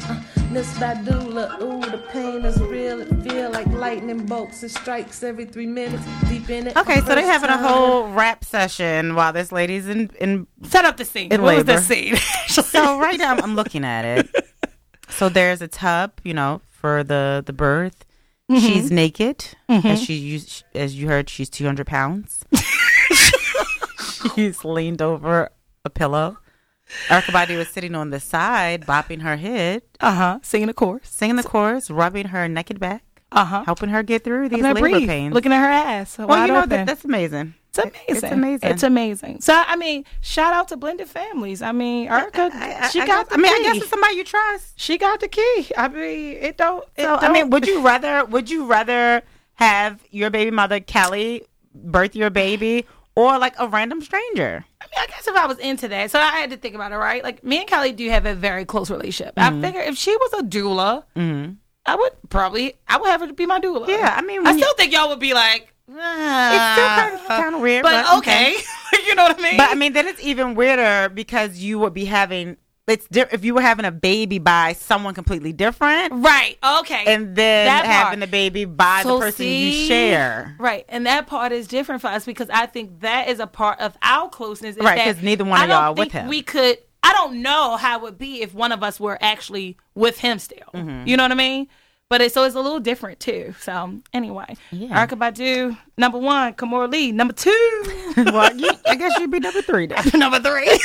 [0.53, 1.59] Miss Badula.
[1.62, 3.00] Ooh, the pain is real.
[3.00, 4.62] It feel like lightning bolts.
[4.62, 6.05] It strikes every three minutes.
[6.28, 6.76] Deep in it.
[6.76, 10.46] Okay, so they're having a whole rap session while this lady's in in.
[10.64, 11.32] Set up the scene.
[11.32, 12.16] In what was the scene?
[12.48, 14.28] So right now I'm looking at it.
[15.09, 18.05] So there's a tub, you know, for the the birth.
[18.50, 18.66] Mm-hmm.
[18.66, 19.38] She's naked,
[19.68, 19.86] mm-hmm.
[19.86, 22.44] as she used, as you heard, she's 200 pounds.
[24.34, 25.50] she's leaned over
[25.84, 26.38] a pillow.
[27.09, 30.38] Erykah Badu was sitting on the side, bopping her head, uh huh.
[30.43, 31.09] Singing the chorus.
[31.09, 33.62] singing the chorus, rubbing her naked back, Uh huh.
[33.64, 35.09] helping her get through these labor breathe.
[35.09, 35.34] pains.
[35.34, 36.18] Looking at her ass.
[36.18, 37.55] well, you know that that's amazing.
[37.74, 38.05] It's amazing.
[38.09, 38.70] It's amazing.
[38.70, 39.40] It's amazing.
[39.40, 41.62] So I mean, shout out to blended families.
[41.62, 43.24] I mean, Erykah, I, she I got.
[43.24, 44.78] guess- the I mean, I guess it's somebody you trust.
[44.78, 45.70] she got the key.
[45.76, 46.84] I mean, it don't.
[46.97, 49.22] It So I don't- mean, would you rather would you rather
[49.55, 52.84] have your baby mother Kelly birth your baby
[53.15, 54.65] or like a random stranger?
[54.81, 56.93] I mean, I guess if I was into that, so I had to think about
[56.93, 57.23] it, right?
[57.23, 59.35] Like me and Kelly do have a very close relationship.
[59.37, 59.59] Mm-hmm.
[59.59, 61.05] I figure if she was a doula,
[61.85, 63.89] I would probably I would have her to be my doula.
[63.89, 67.15] Yeah, I mean, I when you- still think y'all would be like, It's still kind
[67.15, 68.55] of, kind of weird, but, but, okay,
[69.07, 69.57] you know what I mean?
[69.57, 72.57] But I mean, then it's even weirder because you would be having
[72.89, 76.57] it's di- if you were having a baby by someone completely different, right?
[76.80, 77.95] Okay, and then That part.
[77.95, 79.83] having the baby by So the person see?
[79.83, 80.57] you share.
[80.59, 83.80] Right, and that part is different for us because I think that is a part
[83.80, 84.76] of our closeness.
[84.76, 86.26] Right, that 'cause neither one of y'all with him.
[86.28, 86.78] We could.
[87.05, 90.39] I don't know how it would be if one of us were actually with him
[90.39, 90.59] still.
[90.74, 91.07] Mm-hmm.
[91.09, 91.66] You know what I mean?
[92.09, 93.55] But it, so it's a little different too.
[93.61, 95.07] So anyway, Yeah.
[95.07, 96.53] Erykah Badu, number one.
[96.55, 97.83] Kimora Lee, number two.
[98.16, 99.99] well, you, I guess you'd be number three then.
[100.14, 100.68] number three.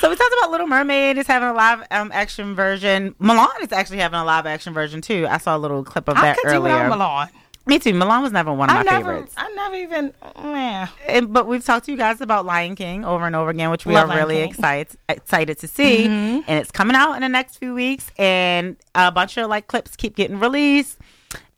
[0.00, 3.14] So we talked about Little Mermaid is having a live um, action version.
[3.20, 5.26] Mulan is actually having a live action version too.
[5.28, 6.74] I saw a little clip of I that could do earlier.
[6.90, 7.30] Mulan.
[7.66, 7.92] Me too.
[7.92, 9.34] Mulan was never one of I my never, favorites.
[9.36, 10.12] I never even.
[10.42, 10.88] Man.
[11.06, 13.86] And, but we've talked to you guys about Lion King over and over again, which
[13.86, 14.50] we Love are Lion really King.
[14.50, 16.04] excited excited to see.
[16.06, 19.96] And it's coming out in the next few weeks, and a bunch of like clips
[19.96, 20.98] keep getting released.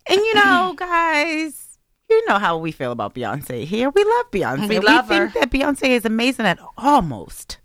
[0.07, 1.79] And you know, guys,
[2.09, 3.91] you know how we feel about Beyonce here.
[3.91, 4.69] We love Beyonce.
[4.69, 5.41] We love think her.
[5.41, 7.59] that Beyonce is amazing at almost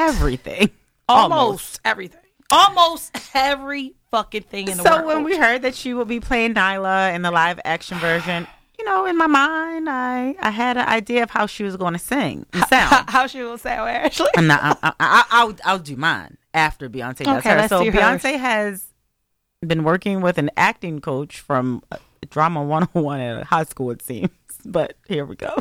[0.00, 0.70] everything.
[1.08, 2.20] Almost, everything.
[2.50, 5.00] Almost every fucking thing in the so world.
[5.02, 8.46] So when we heard that she would be playing Nala in the live action version,
[8.78, 11.92] you know, in my mind, I I had an idea of how she was going
[11.94, 12.90] to sing and sound.
[12.90, 14.28] how, how she will sound, Ashley.
[14.36, 14.78] I'm not.
[14.82, 17.56] I, I, I, will I'll do mine after Beyonce does Okay, her.
[17.56, 18.86] let's So do Beyonce has
[19.66, 21.96] been working with an acting coach from uh,
[22.30, 24.30] Drama 101 at high school, it seems.
[24.64, 25.56] But here we go.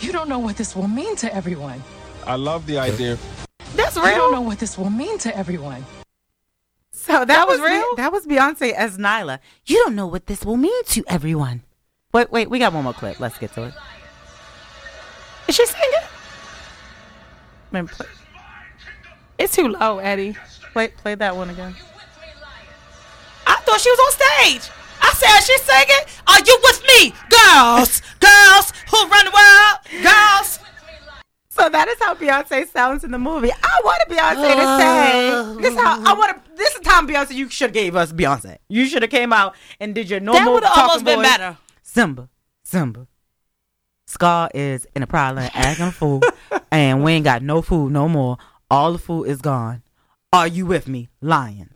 [0.00, 1.82] You don't know what this will mean to everyone.
[2.30, 3.18] I love the idea.
[3.74, 4.06] That's real.
[4.06, 5.84] You don't know what this will mean to everyone.
[6.92, 7.96] So that, was was, real?
[7.96, 9.40] That was Beyonce as Nala.
[9.66, 11.62] You don't know what this will mean to everyone.
[12.12, 13.18] Wait, wait, we got one more clip.
[13.18, 13.74] Let's get to it.
[15.48, 16.06] Is she singing?
[17.72, 18.06] Man, play,
[19.36, 20.36] It's too low, Eddie.
[20.72, 21.74] play, play that one again.
[23.44, 24.70] I thought she was on stage.
[25.02, 26.04] I said, she's singing.
[26.28, 27.12] Are you with me?
[27.28, 30.60] Girls, girls who run the world, girls.
[31.50, 33.50] So that is how Beyonce sounds in the movie.
[33.52, 35.72] I wanted Beyonce to say this.
[35.72, 36.56] Is how I want to.
[36.56, 37.34] This is time Beyonce.
[37.34, 38.58] You should have gave us Beyonce.
[38.68, 40.44] You should have came out and did your normal.
[40.44, 41.26] That would have almost been voice.
[41.26, 41.58] better.
[41.82, 42.28] Simba,
[42.62, 43.06] Simba.
[44.06, 46.20] Scar is in a problem, acting a fool,
[46.70, 48.38] and we ain't got no food no more.
[48.70, 49.82] All the food is gone.
[50.32, 51.74] Are you with me, lions?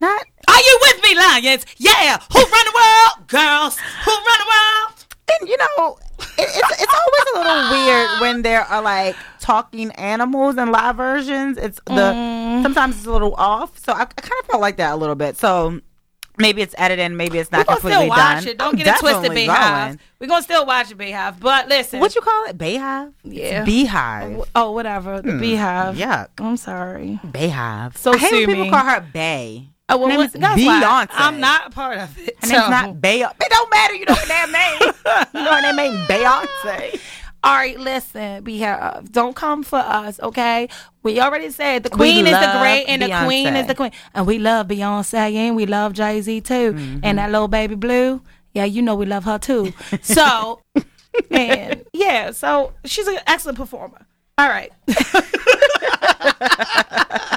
[0.00, 1.64] Not Are you with me, Lions?
[1.78, 2.18] Yeah.
[2.32, 3.28] Who run the world?
[3.28, 4.95] Girls who run the world?
[5.28, 9.90] And you know, it, it's it's always a little weird when there are like talking
[9.92, 11.58] animals in live versions.
[11.58, 12.62] It's the mm-hmm.
[12.62, 13.78] sometimes it's a little off.
[13.78, 15.36] So I, I kind of felt like that a little bit.
[15.36, 15.80] So
[16.38, 18.48] maybe it's edited, maybe it's not completely still watch done.
[18.48, 18.58] it.
[18.58, 19.86] Don't I'm get it twisted, BeyHive.
[19.86, 20.00] going.
[20.20, 21.40] We're gonna still watch it, BeyHive.
[21.40, 22.58] But listen, What you call it?
[22.58, 23.12] BeyHive?
[23.24, 23.60] Yeah.
[23.60, 24.38] It's beehive.
[24.38, 25.40] Oh, oh whatever, the hmm.
[25.42, 25.96] BeyHive.
[25.96, 26.28] Yuck.
[26.38, 27.20] I'm sorry.
[27.24, 27.96] BeyHive.
[27.96, 29.70] So I hate when people call her Bay.
[29.88, 30.58] Oh well, what, what?
[30.58, 31.08] Beyonce.
[31.12, 32.34] I'm not a part of it.
[32.40, 32.52] Her so.
[32.54, 33.20] name's not Bay.
[33.22, 33.94] It don't matter.
[33.94, 34.80] You know her damn name.
[35.32, 36.98] you know her name ain't Beyonce.
[37.44, 39.12] All right, listen, BeyHive.
[39.12, 40.68] Don't come for us, okay?
[41.04, 44.26] We already said the queen is the great and the queen is the queen, and
[44.26, 47.00] we love Beyonce and we love Jay Z too, Mm-hmm.
[47.04, 48.22] and that little baby blue.
[48.54, 49.72] Yeah, you know we love her too.
[50.02, 50.62] So,
[51.30, 54.04] and yeah, so she's an excellent performer.
[54.38, 54.72] All right.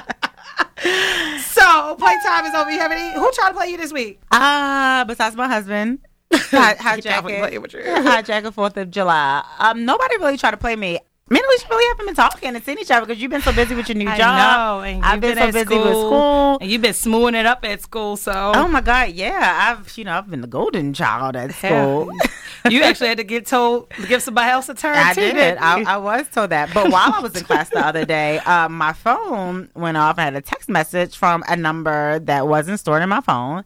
[1.40, 2.70] so playtime is over.
[2.70, 3.12] You have any?
[3.14, 4.20] Who tried to play you this week?
[4.32, 5.98] Ah, besides my husband.
[6.32, 7.40] Hot, hot jacket.
[7.40, 7.82] played with you.
[7.84, 9.44] Hot jacket, 4th of July.
[9.58, 11.00] Um, nobody really tried to play me.
[11.32, 13.76] And Alicia really haven't been talking and seen each other because you've been so busy
[13.76, 14.36] with your new I job.
[14.36, 16.58] know, and I've been, been so busy with school.
[16.60, 18.16] and you've been smoothing it up at school.
[18.16, 19.76] So Oh my God, yeah.
[19.78, 22.10] I've you know, I've been the golden child at school.
[22.68, 24.96] you actually had to get told to give somebody else a turn.
[24.96, 25.34] I too, did.
[25.34, 25.82] didn't I.
[25.82, 26.74] I was told that.
[26.74, 30.18] But while I was in class the other day, um, my phone went off.
[30.18, 33.62] I had a text message from a number that wasn't stored in my phone.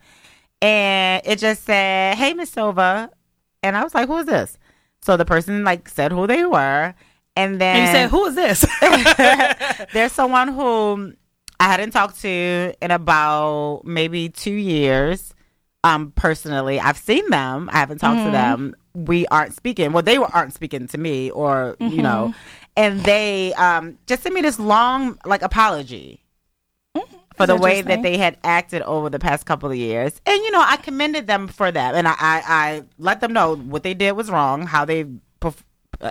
[0.61, 3.11] And it just said, Hey, Miss Silva.
[3.63, 4.59] And I was like, Who is this?
[5.01, 6.95] So the person like said who they were.
[7.37, 8.65] And then and you said, "Who is this?"
[9.93, 11.15] there's someone who
[11.59, 15.35] I hadn't talked to in about maybe two years.
[15.83, 17.69] Um, personally, I've seen them.
[17.73, 18.75] I haven't talked to them.
[18.95, 19.93] We aren't speaking.
[19.93, 22.35] Well, they were, aren't speaking to me, or you know,
[22.77, 26.21] and they um just sent me this long like apology
[27.37, 30.21] for the way that they had acted over the past couple of years.
[30.25, 33.57] And you know, I commended them for that, and I I, I let them know
[33.57, 35.05] what they did was wrong, how they
[35.41, 35.65] perf-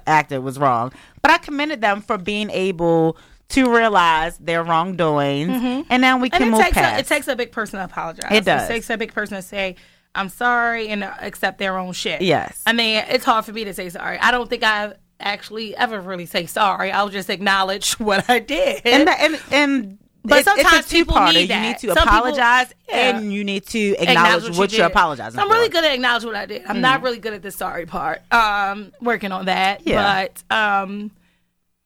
[0.08, 0.92] acted was wrong.
[1.22, 3.18] But I commended them for being able
[3.50, 5.82] to realize their wrongdoings, mm-hmm.
[5.90, 7.02] and now we and can it move takes a, past.
[7.02, 8.32] it takes a big person to apologize.
[8.32, 8.70] It does.
[8.70, 9.76] It takes a big person to say,
[10.16, 12.22] "I'm sorry," and accept their own shit.
[12.22, 12.62] Yes.
[12.66, 14.18] I mean, it's hard for me to say sorry.
[14.20, 16.92] I don't think I've actually ever really say sorry.
[16.92, 18.82] I'll just acknowledge what I did.
[18.86, 21.62] and that, and and But sometimes people need You that.
[21.62, 23.18] need to Some people- apologize, yeah.
[23.18, 25.36] and you need to acknowledge, what, you you're apologizing.
[25.38, 25.54] So I'm for.
[25.56, 26.64] really good at acknowledge what I did.
[26.66, 28.22] I'm not really good at the sorry part.
[28.32, 29.86] Um, working on that.
[29.86, 30.28] Yeah.
[30.50, 31.12] But um,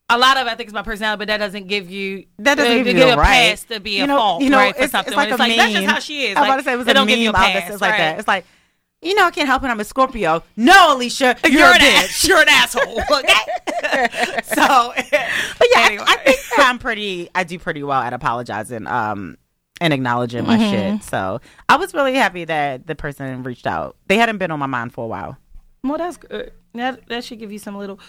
[0.08, 2.56] a lot of it, I think is my personality, but that doesn't give you That
[2.56, 3.50] doesn't uh, give to you a right.
[3.50, 5.12] pass to be You a fault, you know, right, for it's- something.
[5.12, 6.36] it's like it's like that's just how she is.
[6.36, 7.80] I was like, about to say it was a don't give you meme a pass,
[7.80, 8.18] like that.
[8.20, 8.44] It's like,
[9.02, 9.66] you know, I can't help it.
[9.66, 10.42] I'm a Scorpio.
[10.56, 12.04] No, Alicia, you're, You're, a an bitch.
[12.04, 12.24] ass.
[12.28, 13.00] You're an asshole.
[13.18, 14.08] Okay.
[14.44, 16.04] so, But yeah, Anyway.
[16.06, 17.28] I, I think I'm pretty.
[17.34, 19.36] I do pretty well at apologizing, um,
[19.80, 20.96] and acknowledging my Mm-hmm.
[20.96, 21.04] shit.
[21.04, 23.96] So I was really happy that the person reached out.
[24.08, 25.36] They hadn't been on my mind for a while.
[25.84, 26.52] well, that's good.
[26.74, 28.00] That that should give you some little.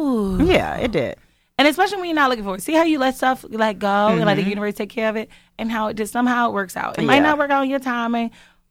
[0.00, 0.38] Ooh.
[0.42, 1.16] Yeah, it did.
[1.58, 2.62] And especially when you're not looking for it.
[2.62, 4.48] See how you let stuff like go and let the Mm-hmm.
[4.50, 5.28] universe take care of it
[5.58, 6.98] and how it just somehow it works out.
[6.98, 8.30] It might not work out on your timing,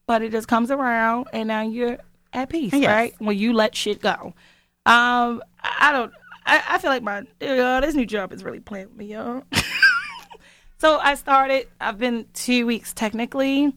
[0.10, 2.00] but it just comes around and now you're
[2.34, 2.88] at peace, Yes.
[2.90, 3.14] right?
[3.20, 4.34] When you let shit go.
[4.88, 6.12] Um, I don't
[6.48, 9.44] I, I feel like my uh, this new job is really playing with me, y'all.
[10.80, 13.72] so I started, I've been two weeks technically.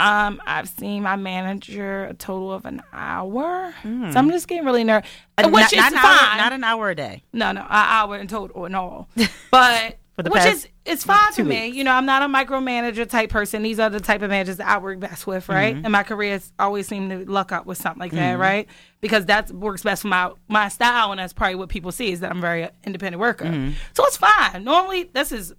[0.00, 3.72] Um, I've seen my manager a total of an hour.
[3.84, 3.88] So
[4.18, 5.08] I'm just getting really nervous.
[5.38, 5.52] Which Mm.
[5.52, 6.04] not, is not an fine.
[6.30, 7.22] hour, not an hour a day.
[7.32, 9.08] No, no, an hour in total and all.
[9.52, 11.64] But For the which past is it's fine for me.
[11.64, 11.76] weeks.
[11.76, 13.62] You know, I'm not a micromanager type person.
[13.62, 15.74] These are the type of managers that I work best with, right?
[15.74, 15.86] Mm-hmm.
[15.86, 18.68] And my career has always seemed to luck up with something like that, right?
[19.00, 22.20] Because that works best for my my style, and that's probably what people see is
[22.20, 23.72] that I'm a very independent worker.
[23.94, 24.62] So it's fine.
[24.62, 25.52] Normally, this is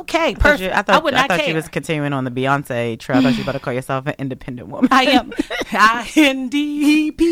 [0.00, 0.46] okay, Mm-hmm.
[0.46, 1.48] I thought you- I thought, would I thought care.
[1.48, 3.18] you was continuing on the Beyonce trail.
[3.18, 4.88] I thought you better call yourself an independent woman.
[4.92, 5.32] I am
[5.72, 6.58] I N D
[7.08, 7.24] E P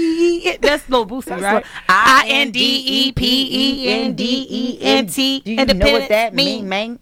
[0.51, 0.57] E.
[0.59, 1.65] That's Lil Boosie, right?
[1.89, 5.41] I N D E P E N D E N T.
[5.41, 6.99] Do you know what that mean, man?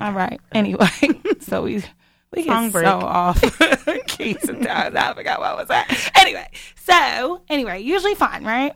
[0.00, 0.40] All right.
[0.52, 0.88] Anyway,
[1.40, 1.82] so we
[2.32, 2.86] we Song get break.
[2.86, 3.40] so off
[4.06, 4.94] key sometimes.
[4.96, 6.10] I forgot what was that.
[6.16, 8.74] Anyway, so anyway, usually fine, right?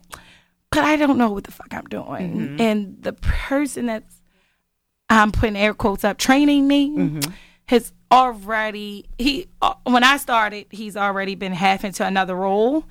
[0.70, 2.04] But I don't know what the fuck I'm doing,
[2.36, 2.60] Mm-hmm.
[2.60, 4.14] and the person that's
[5.10, 7.30] I'm putting air quotes up training me Mm-hmm.
[7.66, 12.84] has already he uh, when I started he's already been half into another role.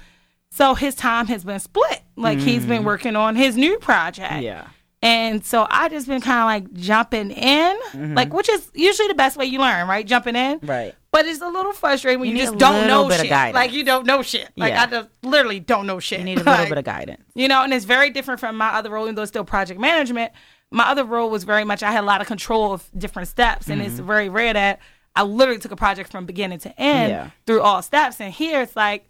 [0.51, 2.01] So his time has been split.
[2.15, 4.31] Like he's been working on his new project.
[4.31, 4.41] Mm-hmm.
[4.43, 4.67] Yeah.
[5.03, 9.13] And so I just been kind of like jumping in, like which is usually the
[9.13, 10.05] best way you learn, right?
[10.05, 10.65] Jumping in, Mm-hmm.
[10.69, 10.95] Right.
[11.11, 13.29] But it's a little frustrating when You you, just don't know shit.
[13.31, 14.49] Like you don't know shit.
[14.55, 14.83] Like Yeah.
[14.83, 16.19] I just literally don't know shit.
[16.19, 17.23] You need a little Like, bit of guidance.
[17.35, 19.79] you know, and it's very different from my other role, even though it's still project
[19.79, 20.31] management.
[20.71, 23.67] My other role was very much I had a lot of control of different steps,
[23.69, 23.89] and Mm-hmm.
[23.91, 24.79] it's very rare that
[25.15, 27.29] I literally took a project from beginning to end Yeah.
[27.45, 28.19] through all steps.
[28.21, 29.06] And here it's like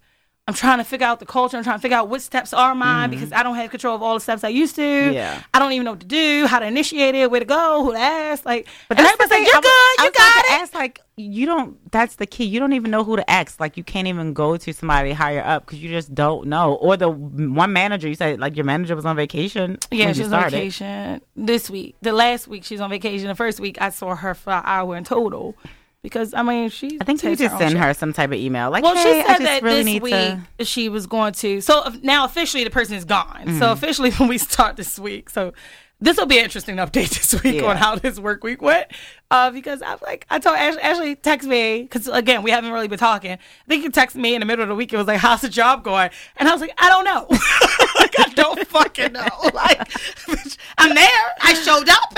[0.48, 1.58] I'm trying to figure out the culture.
[1.58, 4.02] I'm trying to figure out what steps are mine because I don't have control of
[4.02, 4.80] all the steps I used to.
[4.80, 5.12] Mm-hmm.
[5.12, 5.42] Yeah.
[5.52, 7.92] I don't even know what to do, how to initiate it, where to go, who
[7.92, 8.46] to ask.
[8.46, 9.44] Like, But that's the thing.
[9.44, 10.50] you're I good, I you got it.
[10.62, 11.92] Ask like you don't.
[11.92, 12.44] That's the key.
[12.44, 13.60] You don't even know who to ask.
[13.60, 16.76] Like you can't even go to somebody higher up because you just don't know.
[16.76, 19.76] Or the one manager you said like your manager was on vacation.
[19.90, 21.94] Yeah, when she was on vacation this week.
[22.00, 23.28] The last week she's on vacation.
[23.28, 25.56] The first week I saw her for an hour in total.
[26.02, 27.80] Because I mean she I think you just send shit.
[27.80, 28.70] her some type of email.
[28.70, 30.64] Like, Well, hey, she I said just that really this week to.
[30.64, 31.60] she was going to.
[31.60, 33.58] So uh, now officially the person is gone.
[33.58, 35.52] So officially when we start this week, so
[36.00, 37.64] this will be an interesting update this week Yeah.
[37.70, 38.86] on how this work week went.
[39.32, 42.86] Uh, because I'm like, I told Ashley, Ashley text me because again we haven't really
[42.86, 43.32] been talking.
[43.32, 44.92] I think you texted me in the middle of the week.
[44.92, 47.26] It was like, "How's the job going?" And I was like, "I don't know.
[48.00, 49.26] like I don't fucking know.
[49.52, 49.90] Like
[50.78, 51.34] I'm there.
[51.42, 52.12] I showed up.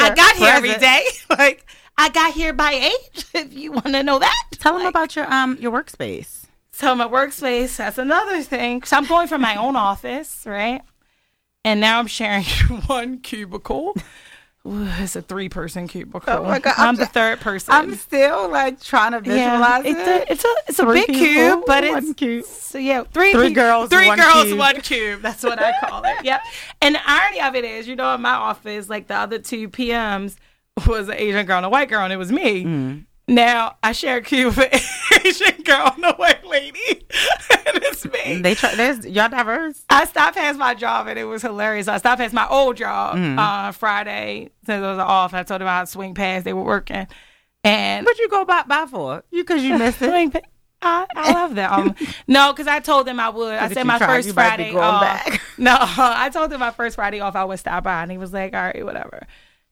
[0.00, 1.04] I got here every day.
[1.28, 1.66] Like
[1.98, 3.24] I got here by eight.
[3.34, 6.46] If you want to know that, Tell them about your um your workspace.
[6.72, 8.82] so my workspace, that's another thing.
[8.84, 10.80] So I'm going from my own office, right?
[11.64, 12.44] And now I'm sharing
[12.86, 13.94] one cubicle.
[14.66, 16.32] Ooh, it's a three person cubicle.
[16.32, 17.72] Oh my God, I'm, I'm the third person.
[17.74, 20.28] I'm still like trying to yeah, visualize it's it.
[20.28, 21.24] a it's a it's a Three big people,
[21.56, 22.44] cube, but one it's cube.
[22.44, 24.58] So yeah, three Three pe- girls, three one girls, cube.
[24.58, 25.22] one cube.
[25.22, 26.24] That's what I call it.
[26.24, 26.40] Yep.
[26.82, 29.68] And the irony of it is, you know, in my office, like the other two
[29.68, 30.36] PMs
[30.86, 32.64] was an Asian girl and a white girl, and it was me.
[32.64, 33.04] Mm.
[33.30, 38.04] Now I share a cube with an Asian girl and a white lady, and it's
[38.06, 38.40] me.
[38.40, 38.74] They try.
[38.74, 39.84] There's y'all diverse.
[39.90, 41.88] I stopped past my job and it was hilarious.
[41.88, 43.38] I stopped past my old job Mm-hmm.
[43.38, 45.34] on Friday since it was off.
[45.34, 46.46] I told them I'd swing past.
[46.46, 47.06] They were working,
[47.64, 49.22] and What you go by by for?
[49.30, 50.44] You because you missed it.
[50.80, 51.96] I, I love them.
[52.28, 53.52] no, because I told them I would.
[53.52, 55.02] I said my tried, first you might be Friday off.
[55.02, 55.42] back.
[55.58, 58.32] No, I told them my first Friday off I would stop by, and he was
[58.32, 59.26] like, "All right, whatever."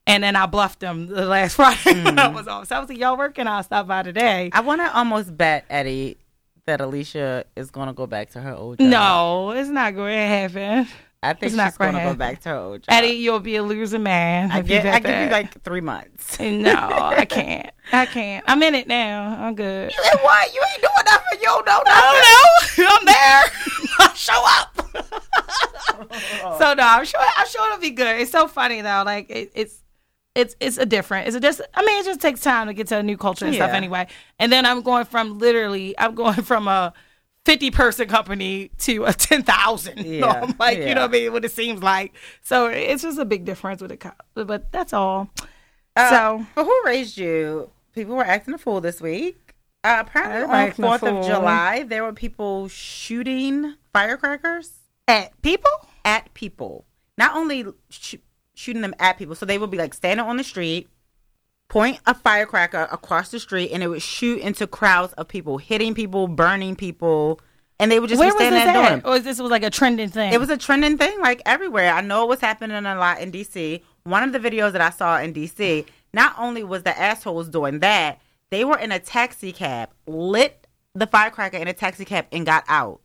[0.07, 2.33] And then I bluffed them the last Friday when I mm.
[2.33, 2.67] was off.
[2.67, 3.45] So I was like, "Y'all working?
[3.45, 6.17] I'll stop by today." I want to almost bet Eddie
[6.65, 8.87] that Alicia is going to go back to her old job.
[8.87, 10.87] No, it's not going to happen.
[11.23, 12.89] I think it's she's not going gonna go back to her old job.
[12.89, 14.51] Eddie, you'll be a loser man.
[14.51, 16.37] I, get, I give you like three months.
[16.47, 17.71] No, I can't.
[17.91, 18.43] I can't.
[18.47, 19.35] I'm in it now.
[19.39, 19.91] I'm good.
[19.91, 20.53] And what?
[20.53, 21.39] You ain't doing nothing.
[21.39, 22.89] You don't know I don't know.
[22.95, 23.43] I'm there.
[23.99, 24.75] I'll show up.
[26.59, 27.19] so no, I'm sure.
[27.19, 28.21] I'm sure it'll be good.
[28.21, 29.03] It's so funny though.
[29.05, 29.81] Like it, it's.
[30.37, 31.27] It's it's a different.
[31.27, 31.61] It's a just.
[31.73, 34.07] I mean, it just takes time to get to a new culture and stuff anyway.
[34.39, 35.97] And then I'm going from literally.
[35.97, 36.93] I'm going from a.
[37.45, 39.99] 50 person company to a 10,000.
[40.05, 41.31] Yeah, I'm like, you know what I mean?
[41.31, 42.13] What it seems like.
[42.41, 44.03] So it's just a big difference with it.
[44.33, 45.29] But that's all.
[45.95, 47.71] Uh, so but who raised you?
[47.93, 49.55] People were acting a fool this week.
[49.81, 51.25] Uh, apparently, on acting Fourth of.
[51.25, 54.73] July, there were people shooting firecrackers
[55.07, 55.71] at people?
[56.03, 56.85] at people.
[57.17, 58.15] Not only sh-
[58.57, 60.89] shooting them at people, so they would be like standing on the street,
[61.69, 65.93] point a firecracker across the street, and it would shoot into crowds of people, hitting
[65.93, 67.39] people, burning people,
[67.79, 68.99] and they would just Where be was standing this there doing at?
[68.99, 69.05] it.
[69.05, 70.33] Or is this was like a trending thing?
[70.33, 71.93] It was a trending thing like everywhere.
[71.93, 73.81] I know it was happening a lot in DC.
[74.03, 77.79] One of the videos that I saw in DC, not only was the assholes doing
[77.79, 82.45] that, they were in a taxi cab, lit the firecracker in a taxi cab, and
[82.45, 83.01] got out.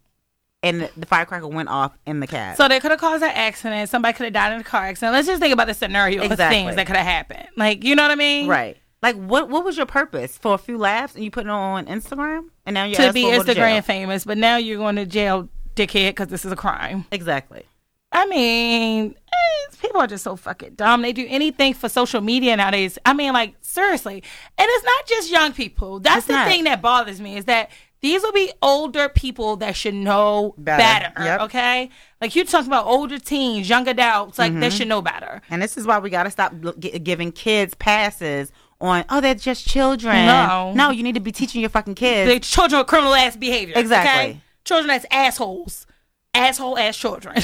[0.62, 2.56] And the firecracker went off in the cab.
[2.56, 3.88] So they could have caused an accident.
[3.90, 5.12] Somebody could have died in a car accident.
[5.12, 7.48] Let's just think about the scenario of things that could have happened.
[7.56, 8.46] Like, you know what I mean?
[8.48, 8.76] right.
[9.02, 10.38] Like what what was your purpose?
[10.38, 12.50] For a few laughs and you put it on Instagram?
[12.64, 13.52] And now you're To be go to?
[13.52, 17.04] Instagram famous, but now you're going to jail, dickhead, because this is a crime.
[17.10, 17.64] Exactly.
[18.12, 21.02] I mean, eh, people are just so fucking dumb.
[21.02, 22.96] They do anything for social media nowadays.
[23.04, 24.22] I mean, like seriously,
[24.56, 25.98] and it's not just young people.
[25.98, 26.46] That's It's the not.
[26.46, 27.70] thing that bothers me is that
[28.02, 31.12] these will be older people that should know better.
[31.14, 31.24] Better.
[31.24, 31.40] Yep.
[31.42, 31.88] Okay,
[32.20, 34.60] like you talking about older teens, young adults, like Mm-hmm.
[34.60, 35.40] they should know better.
[35.48, 39.34] And this is why we got to stop gi- giving kids passes on, oh, they're
[39.36, 40.26] just children.
[40.26, 40.72] No.
[40.74, 42.28] No, you need to be teaching your fucking kids.
[42.30, 43.74] The children with criminal ass behavior.
[43.76, 44.30] Exactly.
[44.32, 44.40] Okay?
[44.64, 45.86] Children as assholes,
[46.34, 47.36] asshole ass children.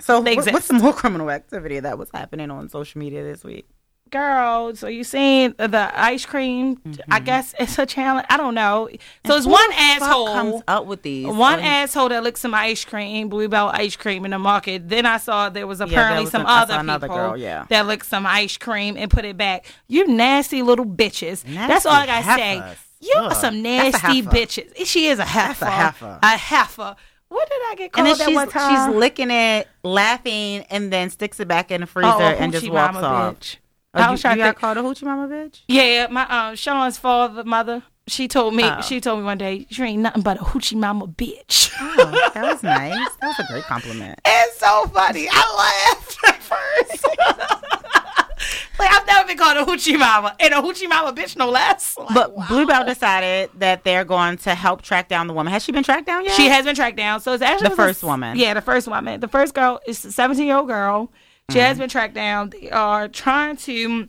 [0.00, 3.68] So, what- what's some more criminal activity that was happening on social media this week?
[4.10, 6.80] Girl, so you seen the ice cream?
[7.10, 8.26] I guess it's a challenge.
[8.28, 8.88] I don't know.
[9.26, 10.26] So it's one asshole.
[10.26, 11.26] comes up with these.
[11.28, 14.88] One Um, asshole that licked some ice cream, Blue Bell ice cream in the market.
[14.88, 17.66] Then I saw there was there apparently was some an- other another people girl, yeah.
[17.68, 19.64] that licked some ice cream and put it back.
[19.86, 21.42] You nasty little bitches.
[21.44, 22.76] That's all I gotta Nasty say.
[23.02, 24.86] You are some nasty bitches.
[24.86, 25.64] She is a heifer.
[25.66, 26.18] a heifer.
[26.22, 26.96] A heifer.
[27.28, 28.88] What did I get and called then that she's, one time?
[28.90, 32.68] she's licking it, laughing, and then sticks it back in the freezer Oh, and just
[32.68, 33.36] walks off.
[33.38, 33.56] bitch.
[33.92, 35.62] Oh, I you, was trying you to called a hoochie mama bitch?
[35.66, 37.82] Yeah, my um Sean's father mother.
[38.06, 38.64] She told me.
[38.64, 38.80] Oh.
[38.82, 42.42] She told me one day, "You ain't nothing but a hoochie mama bitch." Oh, that
[42.52, 42.94] was nice.
[43.20, 44.20] That was a great compliment.
[44.26, 45.28] It's so funny.
[45.30, 47.06] I laughed at first.
[48.78, 51.96] like I've never been called a hoochie mama and a hoochie mama bitch, no less.
[51.98, 52.46] Like, But wow.
[52.48, 55.52] Blue Bell decided that they're going to help track down the woman.
[55.52, 56.34] Has she been tracked down yet?
[56.34, 57.20] She has been tracked down.
[57.20, 58.36] So it's actually The was a first woman.
[58.36, 59.20] Yeah, the first woman.
[59.20, 61.10] The first girl is a 17 year old girl.
[61.50, 61.66] She Mm-hmm.
[61.66, 62.50] has been tracked down.
[62.50, 64.08] They are trying to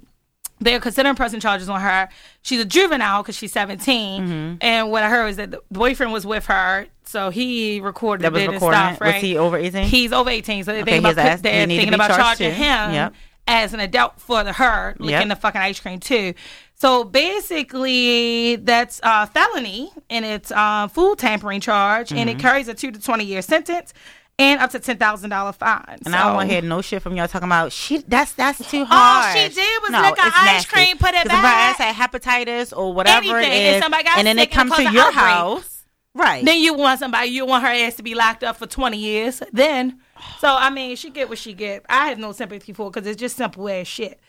[0.60, 2.08] they're considering pressing charges on her.
[2.44, 4.22] She's a juvenile because she's 17.
[4.22, 4.56] Mm-hmm.
[4.62, 8.34] And what I heard is that the boyfriend was with her, so he recorded That
[8.34, 9.02] was it and recording stuff.
[9.02, 9.06] it?
[9.16, 9.84] Was he over 18?
[9.88, 12.12] He's over 18, so they're Okay, thinking about, ass- they're he need to thinking about
[12.16, 12.56] charging too.
[12.58, 13.14] him Yep.
[13.48, 15.28] as an adult for the her licking Yep.
[15.30, 16.36] the fucking ice cream too.
[16.76, 22.40] So basically, that's a felony and it's a food tampering charge, and Mm-hmm.
[22.40, 23.94] it carries a two to 20 year sentence
[24.42, 26.00] and up to ten thousand dollar fine.
[26.06, 28.00] And I don't want to hear no shit from y'all talking about she.
[28.08, 29.28] That's that's too hard.
[29.28, 30.70] All she did was lick an ice nasty.
[30.74, 31.80] cream, put it 'Cause if her back.
[31.80, 34.84] ass had hepatitis or whatever Anything, it and somebody got and then it comes to
[34.84, 35.14] your outbreak.
[35.24, 35.84] house,
[36.16, 36.44] right?
[36.44, 39.42] Then you want somebody, you want her ass to be locked up for 20 years.
[39.54, 40.00] Then,
[40.40, 41.86] so I mean, she get what she get.
[41.90, 44.20] I have no sympathy for because it's just simple ass shit.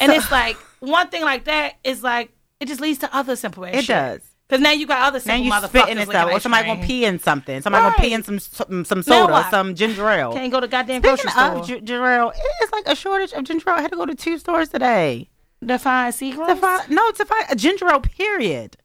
[0.00, 3.66] And it's like one thing like that is like it just leads to other simple
[3.66, 3.88] ass It shit.
[3.88, 4.20] does.
[4.48, 6.76] Because now you got other now you motherfuckers spitting and stuff, or somebody cream.
[6.76, 7.60] gonna pee in something.
[7.60, 10.32] Somebody gonna pee in some some, some soda, some ginger ale.
[10.32, 11.52] Can't go to goddamn Speaking grocery store.
[11.56, 12.32] of J- Jarrell,
[12.62, 13.76] it's like a shortage of ginger ale.
[13.76, 15.28] I had to go to two stores today.
[15.66, 16.48] to find secrets.
[16.50, 18.00] To find, no, to find a ginger ale.
[18.00, 18.76] Period.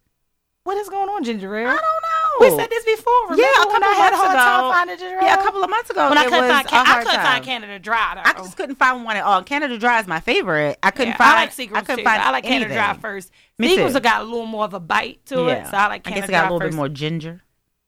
[0.66, 1.70] what is going on, ginger ale?
[1.70, 2.23] I don't know.
[2.40, 3.14] We said this before.
[3.30, 4.44] Remember Yeah, a when couple I of had a months hard ago.
[4.44, 5.22] time finding ginger?
[5.22, 6.10] Yeah, a couple of months ago.
[6.10, 7.26] When I couldn't find, Can- I couldn't time.
[7.26, 8.12] find Canada Dry.
[8.16, 8.22] Though.
[8.26, 9.44] I just couldn't find one at all.
[9.44, 10.78] Canada Dry is my favorite.
[10.82, 11.32] I couldn't Yeah, find.
[11.32, 12.04] I like Seagram's I couldn't too.
[12.04, 12.22] find.
[12.22, 13.32] I like Canada Dry first.
[13.60, 14.00] Me Seagram's too.
[14.00, 16.30] got a little more of a bite to it, so I like I Canada guess
[16.30, 16.72] it got a little first.
[16.72, 17.42] bit more ginger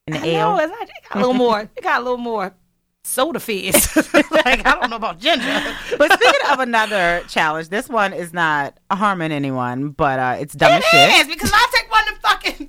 [0.08, 0.56] in the I ale.
[0.58, 1.62] know, it's not, it got a little more.
[1.76, 2.54] It got a little more
[3.04, 3.96] soda fizz.
[4.32, 5.62] like I don't know about ginger.
[5.98, 10.72] But speaking of another challenge, this one is not harming anyone, but uh, it's dumb
[10.72, 11.22] as shit.
[11.22, 11.95] is because I take one to fucking.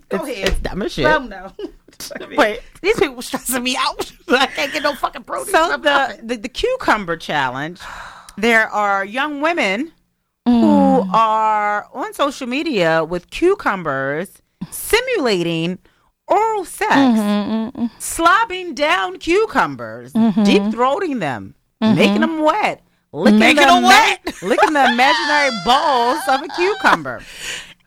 [0.08, 0.48] Go It's, ahead.
[0.48, 1.04] it's dumb as shit.
[1.04, 1.52] Well, no.
[2.36, 2.60] Wait.
[2.80, 4.12] these people stressing me out.
[4.28, 5.50] I can't get no fucking produce.
[5.50, 7.80] So the, the the cucumber challenge,
[8.36, 9.92] there are young women
[10.44, 11.12] who mm.
[11.12, 15.78] are on social media with cucumbers simulating
[16.28, 17.98] oral sex, mm-hmm, mm-hmm, mm-hmm.
[17.98, 22.82] slobbing down cucumbers, deep throating them, making them wet,
[23.12, 24.20] licking Making the them wet.
[24.42, 27.22] licking the imaginary balls of a cucumber.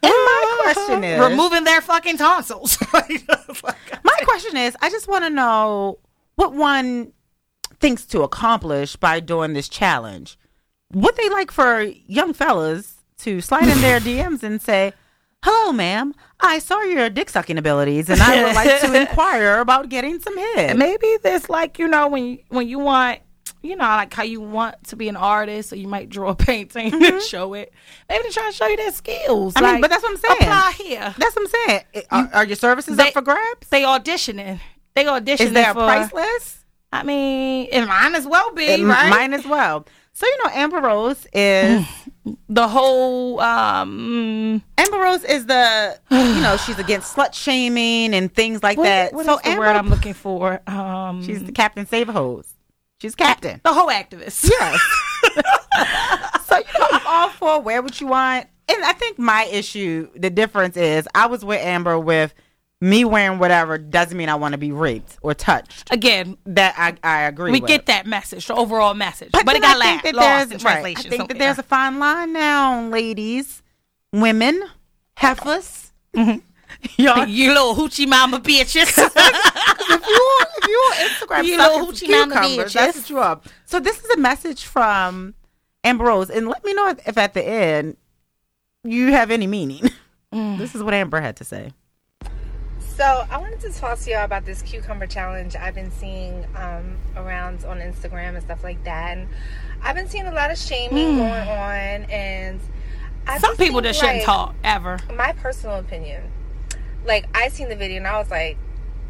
[0.02, 2.78] And my question is, removing their fucking tonsils.
[2.93, 6.00] my question is, I just want to know
[6.36, 7.14] what one
[7.80, 10.38] thinks to accomplish by doing this challenge.
[10.93, 14.93] Would they like for young fellas to slide in their DMs and say,
[15.43, 16.14] "Hello, ma'am.
[16.39, 20.38] I saw your dick sucking abilities, and I would like to inquire about getting some
[20.38, 23.20] head." Maybe this like you know when you, when you want
[23.62, 26.36] you know like how you want to be an artist, so you might draw a
[26.49, 27.74] painting and show it.
[28.07, 29.53] Maybe they're trying to show you their skills.
[29.55, 30.38] I mean, but that's what I'm saying.
[30.41, 31.16] Apply here.
[31.18, 32.05] That's what I'm saying.
[32.12, 33.68] Are, are your services They- up for grabs?
[33.70, 34.60] They auditioning.
[34.95, 35.39] They auditioning.
[35.41, 36.57] Is there a price list?
[36.91, 39.10] I mean, it might as well be And right.
[39.10, 39.86] Mine as well.
[40.14, 41.86] So you know, Amber Rose is
[42.49, 44.62] the whole um.
[44.78, 49.14] Amber Rose is the you know she's against slut shaming and things like What, that.
[49.14, 50.60] what so is the Amber, word I'm looking for?
[50.68, 52.51] Um, she's the captain save a hose.
[53.02, 53.62] She's captain.
[53.64, 54.50] the whole activist.
[54.50, 54.80] Yes.
[56.45, 60.10] so you know I'm all for wear what you want, and I think my issue,
[60.16, 62.34] the difference is, I was with Amber with
[62.82, 65.91] me wearing whatever doesn't mean I want to be raped or touched.
[65.91, 67.52] Again, That I I agree.
[67.52, 67.68] we with.
[67.68, 70.66] get that message, the overall message, but, it got I think that lost there's- in
[70.66, 70.97] right.
[70.97, 73.62] I think so, that there's a fine line now, ladies,
[74.14, 74.62] women,
[75.18, 75.91] heifers.
[76.16, 76.39] Mm-hmm.
[77.02, 78.93] Y'all, you little hoochie mama bitches.
[78.97, 83.01] if you if you on Instagram You sucking little some cucumbers, that's bitches.
[83.01, 83.41] what you are.
[83.65, 85.34] So this is a message from
[85.84, 87.97] Amber Rose, and let me know if, if at the end
[88.84, 89.89] you have any meaning.
[90.32, 91.74] This is what Amber had to say.
[92.95, 96.97] So I wanted to talk to y'all about this cucumber challenge I've been seeing um,
[97.15, 99.17] around on Instagram and stuff like that.
[99.17, 99.30] And
[99.82, 102.59] I've been seeing a lot of shaming going on, and
[103.26, 103.39] I.
[103.39, 104.99] Some people just shouldn't talk ever.
[105.15, 106.24] My personal opinion,
[107.05, 108.57] like I seen the video and I was like,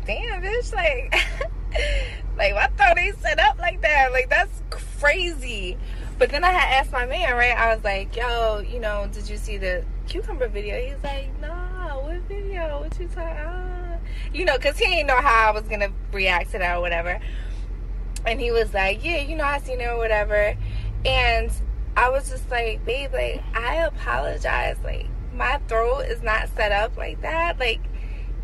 [0.10, 0.74] "Damn, bitch!
[0.74, 1.14] Like,
[2.36, 4.12] like what thought they set up like that?
[4.12, 5.78] Like that's crazy."
[6.18, 7.56] But then I had asked my man, right?
[7.56, 12.02] I was like, "Yo, you know, did you see the cucumber video?" He's like, "No,
[12.04, 12.80] what video?
[12.80, 14.00] What you talking?" Uh,
[14.34, 17.20] you know, cause he didn't know how I was gonna react to that or whatever.
[18.26, 20.58] And he was like, "Yeah, you know, I seen it or whatever."
[21.06, 21.52] And
[21.96, 24.78] I was just like, "Babe, like, I apologize.
[24.84, 25.06] Like,
[25.36, 27.60] my throat is not set up like that.
[27.60, 27.82] Like,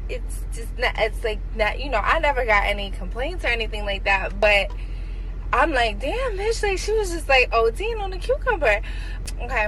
[0.09, 0.93] it's just not.
[0.97, 1.79] It's like not.
[1.79, 4.71] You know, I never got any complaints or anything like that, but."
[5.53, 8.81] I'm like, damn, bitch, like she was just like oh, ODing on the cucumber.
[9.41, 9.67] Okay.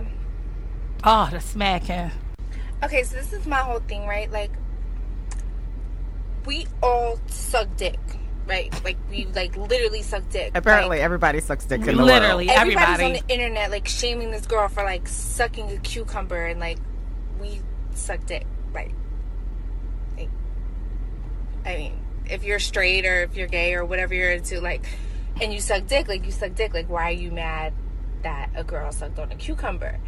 [1.03, 2.11] Oh, the smacking.
[2.83, 4.29] Okay, so this is my whole thing, right?
[4.29, 4.51] Like
[6.45, 7.99] we all suck dick,
[8.47, 8.73] right?
[8.83, 10.51] Like we like literally suck dick.
[10.55, 12.57] Apparently, Like, everybody sucks dick in the Literally, world.
[12.57, 13.03] everybody's everybody.
[13.19, 16.79] on the internet like shaming this girl for like sucking a cucumber and like
[17.39, 17.61] we
[17.93, 18.88] suck dick, right?
[18.88, 18.95] Like,
[21.68, 21.99] I mean,
[22.30, 24.86] if you're straight or if you're gay or whatever you're into, like,
[25.41, 27.74] and you suck dick, like you suck dick, like why are you mad
[28.24, 29.99] that a girl sucked on a cucumber?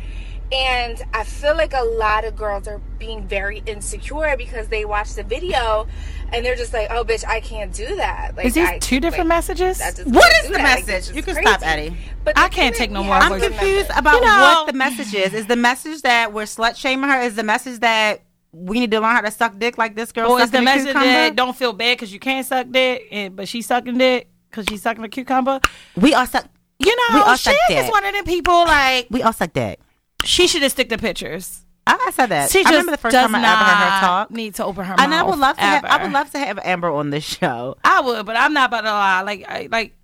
[0.51, 5.13] And I feel like a lot of girls are being very insecure because they watch
[5.13, 5.85] the video
[6.31, 8.99] and they're just like, "Oh, bitch, I can't do that." Like, Is these I- two
[8.99, 9.79] different like, messages?
[9.79, 10.79] I just What can't is do the that.
[10.87, 11.07] Message?
[11.09, 11.47] this You can crazy.
[11.49, 11.95] stop, Eddie.
[12.23, 13.89] But I can't take no more I'm confused messages.
[13.95, 15.33] about You know- what the message is.
[15.35, 17.19] Is the message that we're slut shaming her?
[17.21, 18.21] Is the message that
[18.51, 20.93] we need to learn how to suck dick like this girl Or is the message
[20.93, 24.65] that don't feel bad because you can't suck dick, and, but she's sucking dick because
[24.69, 25.59] she's sucking a cucumber?
[25.95, 26.45] we all suck.
[26.79, 27.91] You know, We all she suck is dick.
[27.91, 29.79] one of them people like We all suck dick.
[30.23, 31.65] she should have stick to pictures.
[31.85, 32.51] I, said that.
[32.51, 34.31] She I remember the first time I ever heard her talk.
[34.31, 34.99] need to open her mouth.
[34.99, 35.61] And I would love to.
[35.63, 37.77] Have, I would love to have Amber on this show.
[37.83, 39.21] I would, but I'm not about to lie.
[39.23, 39.95] Like, I, like,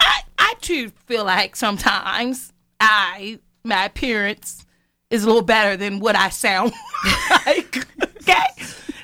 [0.00, 4.64] I, I too feel like sometimes I, my appearance
[5.10, 6.72] is a little better than what I sound
[7.46, 7.76] like.
[8.22, 8.46] Okay,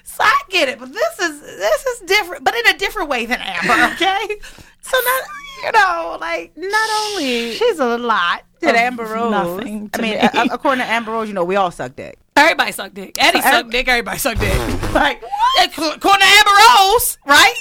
[0.04, 3.26] so I get it, but this is this is different, but in a different way
[3.26, 3.94] than Amber.
[3.94, 4.36] Okay,
[4.80, 5.24] so not
[5.64, 8.42] you know, like Not only she's a lot.
[8.60, 9.30] did Amber Rose.
[9.30, 9.90] Nothing.
[9.94, 10.48] I mean, me.
[10.50, 12.18] according to Amber Rose, you know, we all suck dick.
[12.34, 13.16] Everybody suck dick.
[13.18, 13.86] Eddie So suck dick.
[13.86, 14.52] Everybody suck dick.
[14.92, 15.22] Like,
[15.62, 17.54] according to Amber Rose, right?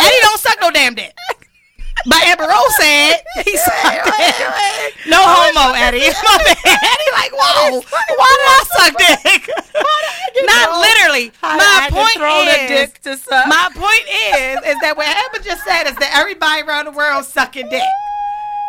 [0.00, 1.14] Eddie don't suck no damn dick.
[2.06, 4.36] But Amber Rose said he sucked dick.
[5.06, 6.10] No homo, Eddie.
[6.22, 6.58] My bad.
[6.66, 9.42] Eddie like, whoa, why did I suck dick?
[10.44, 11.32] Not literally.
[11.42, 16.62] My point is, my point is, is that what Amber just said is that everybody
[16.62, 17.88] around the world sucking dick.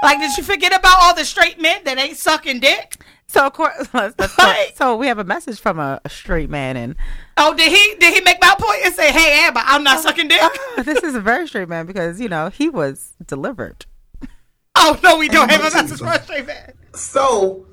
[0.03, 2.97] Like, did you forget about all the straight men that ain't sucking dick?
[3.33, 6.95] so, of course, so, so we have a message from a, a straight man, and
[7.37, 10.27] Oh, did he did he make my point and say, "Hey, Amber, I'm not sucking
[10.27, 10.39] dick"?
[10.41, 13.85] Oh, this is a very straight man because you know he was delivered.
[14.75, 16.73] Oh no, we don't have a message a straight man.
[16.95, 17.67] So,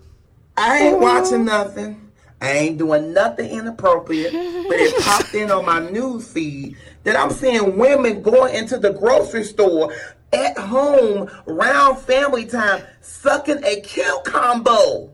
[0.54, 2.10] I ain't watching nothing.
[2.42, 4.32] I ain't doing nothing inappropriate.
[4.32, 8.92] But it popped in on my news feed that I'm seeing women going into the
[8.92, 9.94] grocery store
[10.32, 15.08] at home around family time sucking a cucumber.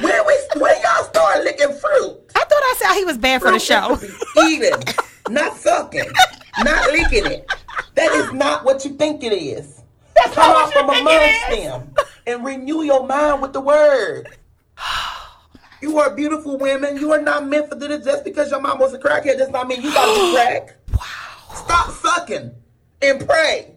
[0.00, 2.25] Where we where y'all start licking fruit?
[2.66, 3.96] I thought I said he was banned for the show.
[3.96, 4.94] Fruit is to be Eating,
[5.30, 6.10] not sucking,
[6.64, 7.50] not licking it.
[7.94, 9.82] That is not what you think it is.
[10.16, 13.42] Come not off what from you a think it mud stem and renew your mind
[13.42, 14.28] with the word.
[15.82, 16.96] You are beautiful women.
[16.96, 18.04] You are not meant for this.
[18.04, 20.76] Just because your mom was a crackhead does not mean you gotta crack.
[20.92, 21.54] Wow.
[21.54, 22.50] Stop sucking
[23.02, 23.74] and pray.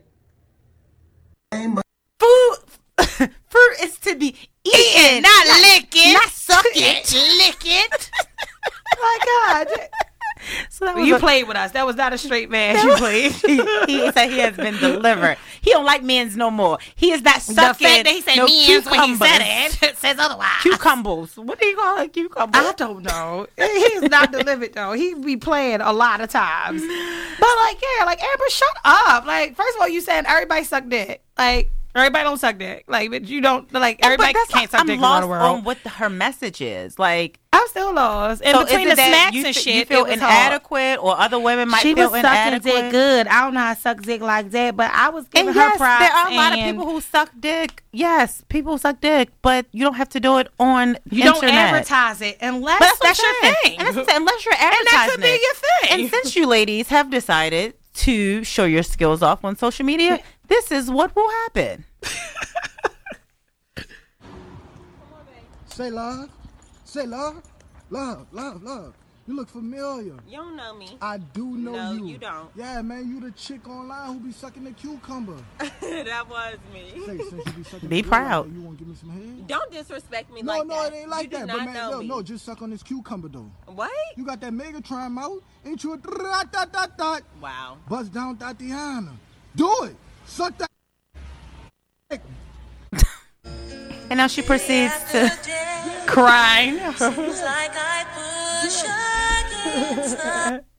[1.54, 1.82] Amen.
[2.20, 2.58] Fruit,
[3.50, 6.14] fruit is to be eaten, not licking.
[6.14, 7.04] not sucking.
[7.38, 8.12] Lick it.
[9.02, 9.90] Oh my God.
[10.70, 11.72] So that You a- played with us.
[11.72, 12.76] That was not a straight man.
[12.88, 13.32] You played.
[13.46, 15.38] he, he said he has been delivered.
[15.62, 16.78] He don't like men's no more.
[16.96, 19.42] He is not The fact that he said no men's when he said
[19.82, 20.62] it says otherwise.
[20.62, 21.36] Cucumbers.
[21.38, 22.14] What do you call it?
[22.14, 22.62] Cucumbers.
[22.66, 23.48] I don't know.
[23.58, 24.94] He's not delivered though.
[24.94, 26.82] He be playing a lot of times.
[26.82, 29.26] But like, yeah, like Amber, shut up.
[29.26, 31.22] Like, first of all, you saying everybody suck dick.
[31.38, 32.86] Like, everybody don't suck dick.
[32.88, 35.28] Like, but you don't like oh, everybody But can't suck I'm dick lost around the
[35.28, 35.58] world.
[35.60, 36.98] on what the, her message is.
[37.00, 38.42] Like, I'm still lost.
[38.46, 40.46] And so between the snacks you, and shit, you feel was hard.
[40.52, 42.74] inadequate, or other women might She feel was sucking inadequate.
[42.74, 43.28] dick good.
[43.28, 45.62] I don't know how to suck dick like that, but I was giving And her
[45.62, 46.00] yes, props.
[46.00, 47.84] there are a lot of people who suck dick.
[47.92, 51.42] Yes, people suck dick, but you don't have to do it on you internet.
[51.42, 53.56] don't advertise it unless that's, that's, your saying.
[53.64, 53.78] thing.
[53.80, 54.22] And that's what I'm saying.
[54.22, 54.76] Unless you're And that
[55.10, 56.02] advertising could be your thing.
[56.04, 60.72] And since you ladies have decided to show your skills off on social media, this
[60.72, 61.86] is what will happen.
[65.68, 66.30] Say love.
[66.84, 67.42] Say love.
[67.90, 68.94] Love, love, love.
[69.28, 70.16] You look familiar.
[70.28, 70.98] You don't know me.
[71.02, 72.08] I do know No, you.
[72.08, 72.50] you don't.
[72.56, 75.38] Yeah, man, you the chick online who be sucking the cucumber.
[75.60, 76.92] that was me.
[77.06, 78.48] Say, since you be sucking Be the proud.
[78.48, 79.48] life, You want to give me some head?
[79.48, 80.94] Don't disrespect me No, like no, that.
[80.94, 81.48] it ain't like you do that.
[81.48, 82.08] not But man, know no, me.
[82.08, 83.52] no, just suck on this cucumber though.
[83.68, 83.92] What?
[84.18, 85.42] You got that Megatron mouth?
[85.64, 87.22] Ain't you a dot dot dot dot?
[87.40, 87.78] Wow.
[87.88, 89.12] Bust down Thotiana.
[89.56, 89.96] Do it.
[90.30, 90.70] Suck that.
[94.10, 95.30] And now she proceeds to
[96.08, 96.80] crying.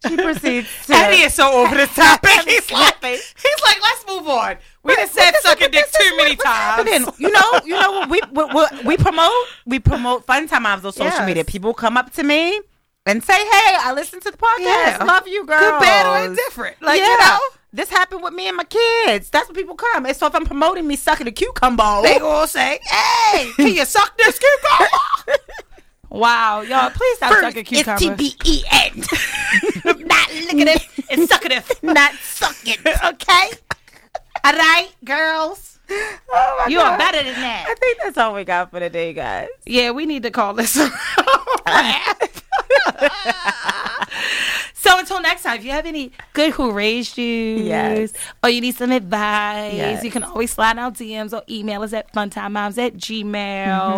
[0.07, 2.30] she proceeds to Eddie is so over the topic.
[2.48, 4.57] he's like, he's like, let's move on.
[4.82, 7.20] We done said sucking dick too many But then, times.
[7.20, 9.32] you know, you know what we what, what we promote?
[9.66, 11.26] We promote fun times on social Yes.
[11.26, 11.44] media.
[11.44, 12.61] People come up to me
[13.07, 14.59] and say, "Hey, I listened to the podcast.
[14.98, 15.05] Yeah.
[15.05, 15.61] Love you, girls.
[15.61, 16.82] Good, bad, or indifferent.
[16.82, 17.12] Like, yeah.
[17.12, 17.38] you know.
[17.72, 19.30] This happened with me and my kids.
[19.30, 20.04] That's what people come.
[20.06, 23.84] And so if I'm promoting me sucking a cucumber, They all say, hey, can you
[23.84, 24.90] suck this cucumber?
[26.10, 28.16] wow, y'all, please stop First, sucking it's cucumbers.
[28.34, 29.04] T-B-E-N.
[30.06, 31.64] Not licking it and sucking it.
[31.82, 32.76] Not sucking.
[33.04, 33.50] okay?
[34.44, 35.78] All right, girls.
[36.32, 36.92] Oh You God.
[36.92, 37.66] are better than that.
[37.68, 39.48] I think that's all we got for today, guys.
[39.66, 40.76] Yeah, we need to call this.
[44.74, 45.58] so until next time.
[45.58, 47.24] If you have any good who raised you,
[47.56, 48.12] Yes.
[48.42, 50.04] or you need some advice, Yes.
[50.04, 53.24] you can always slide out DMs or email us at funtimemoms at gmail.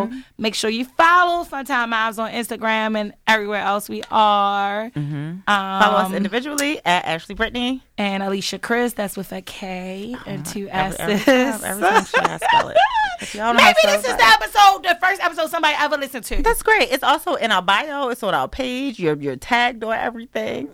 [0.09, 0.19] Mm-hmm.
[0.39, 4.91] Make sure you follow Funtime Moms on Instagram and everywhere else we are.
[4.91, 5.41] Mm-hmm.
[5.47, 7.83] Follow us Um, individually at Ashley Brittany.
[7.99, 10.99] and Alicia Chris, that's with a K and two S's.
[11.01, 12.77] every time, every time she has spell it.
[13.21, 16.25] If y'all know how Maybe this is the episode, the first episode somebody ever listened
[16.25, 16.43] to.
[16.43, 16.91] That's great.
[16.91, 18.09] It's also in our bio.
[18.09, 18.62] It's on our page.
[18.65, 20.69] You're you're tagged or everything.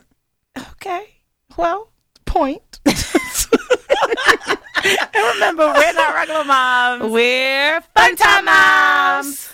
[0.72, 1.06] okay.
[1.56, 1.90] Well,
[2.24, 2.80] point.
[4.84, 7.12] And remember, we're not regular moms.
[7.12, 9.50] We're Funtime Moms.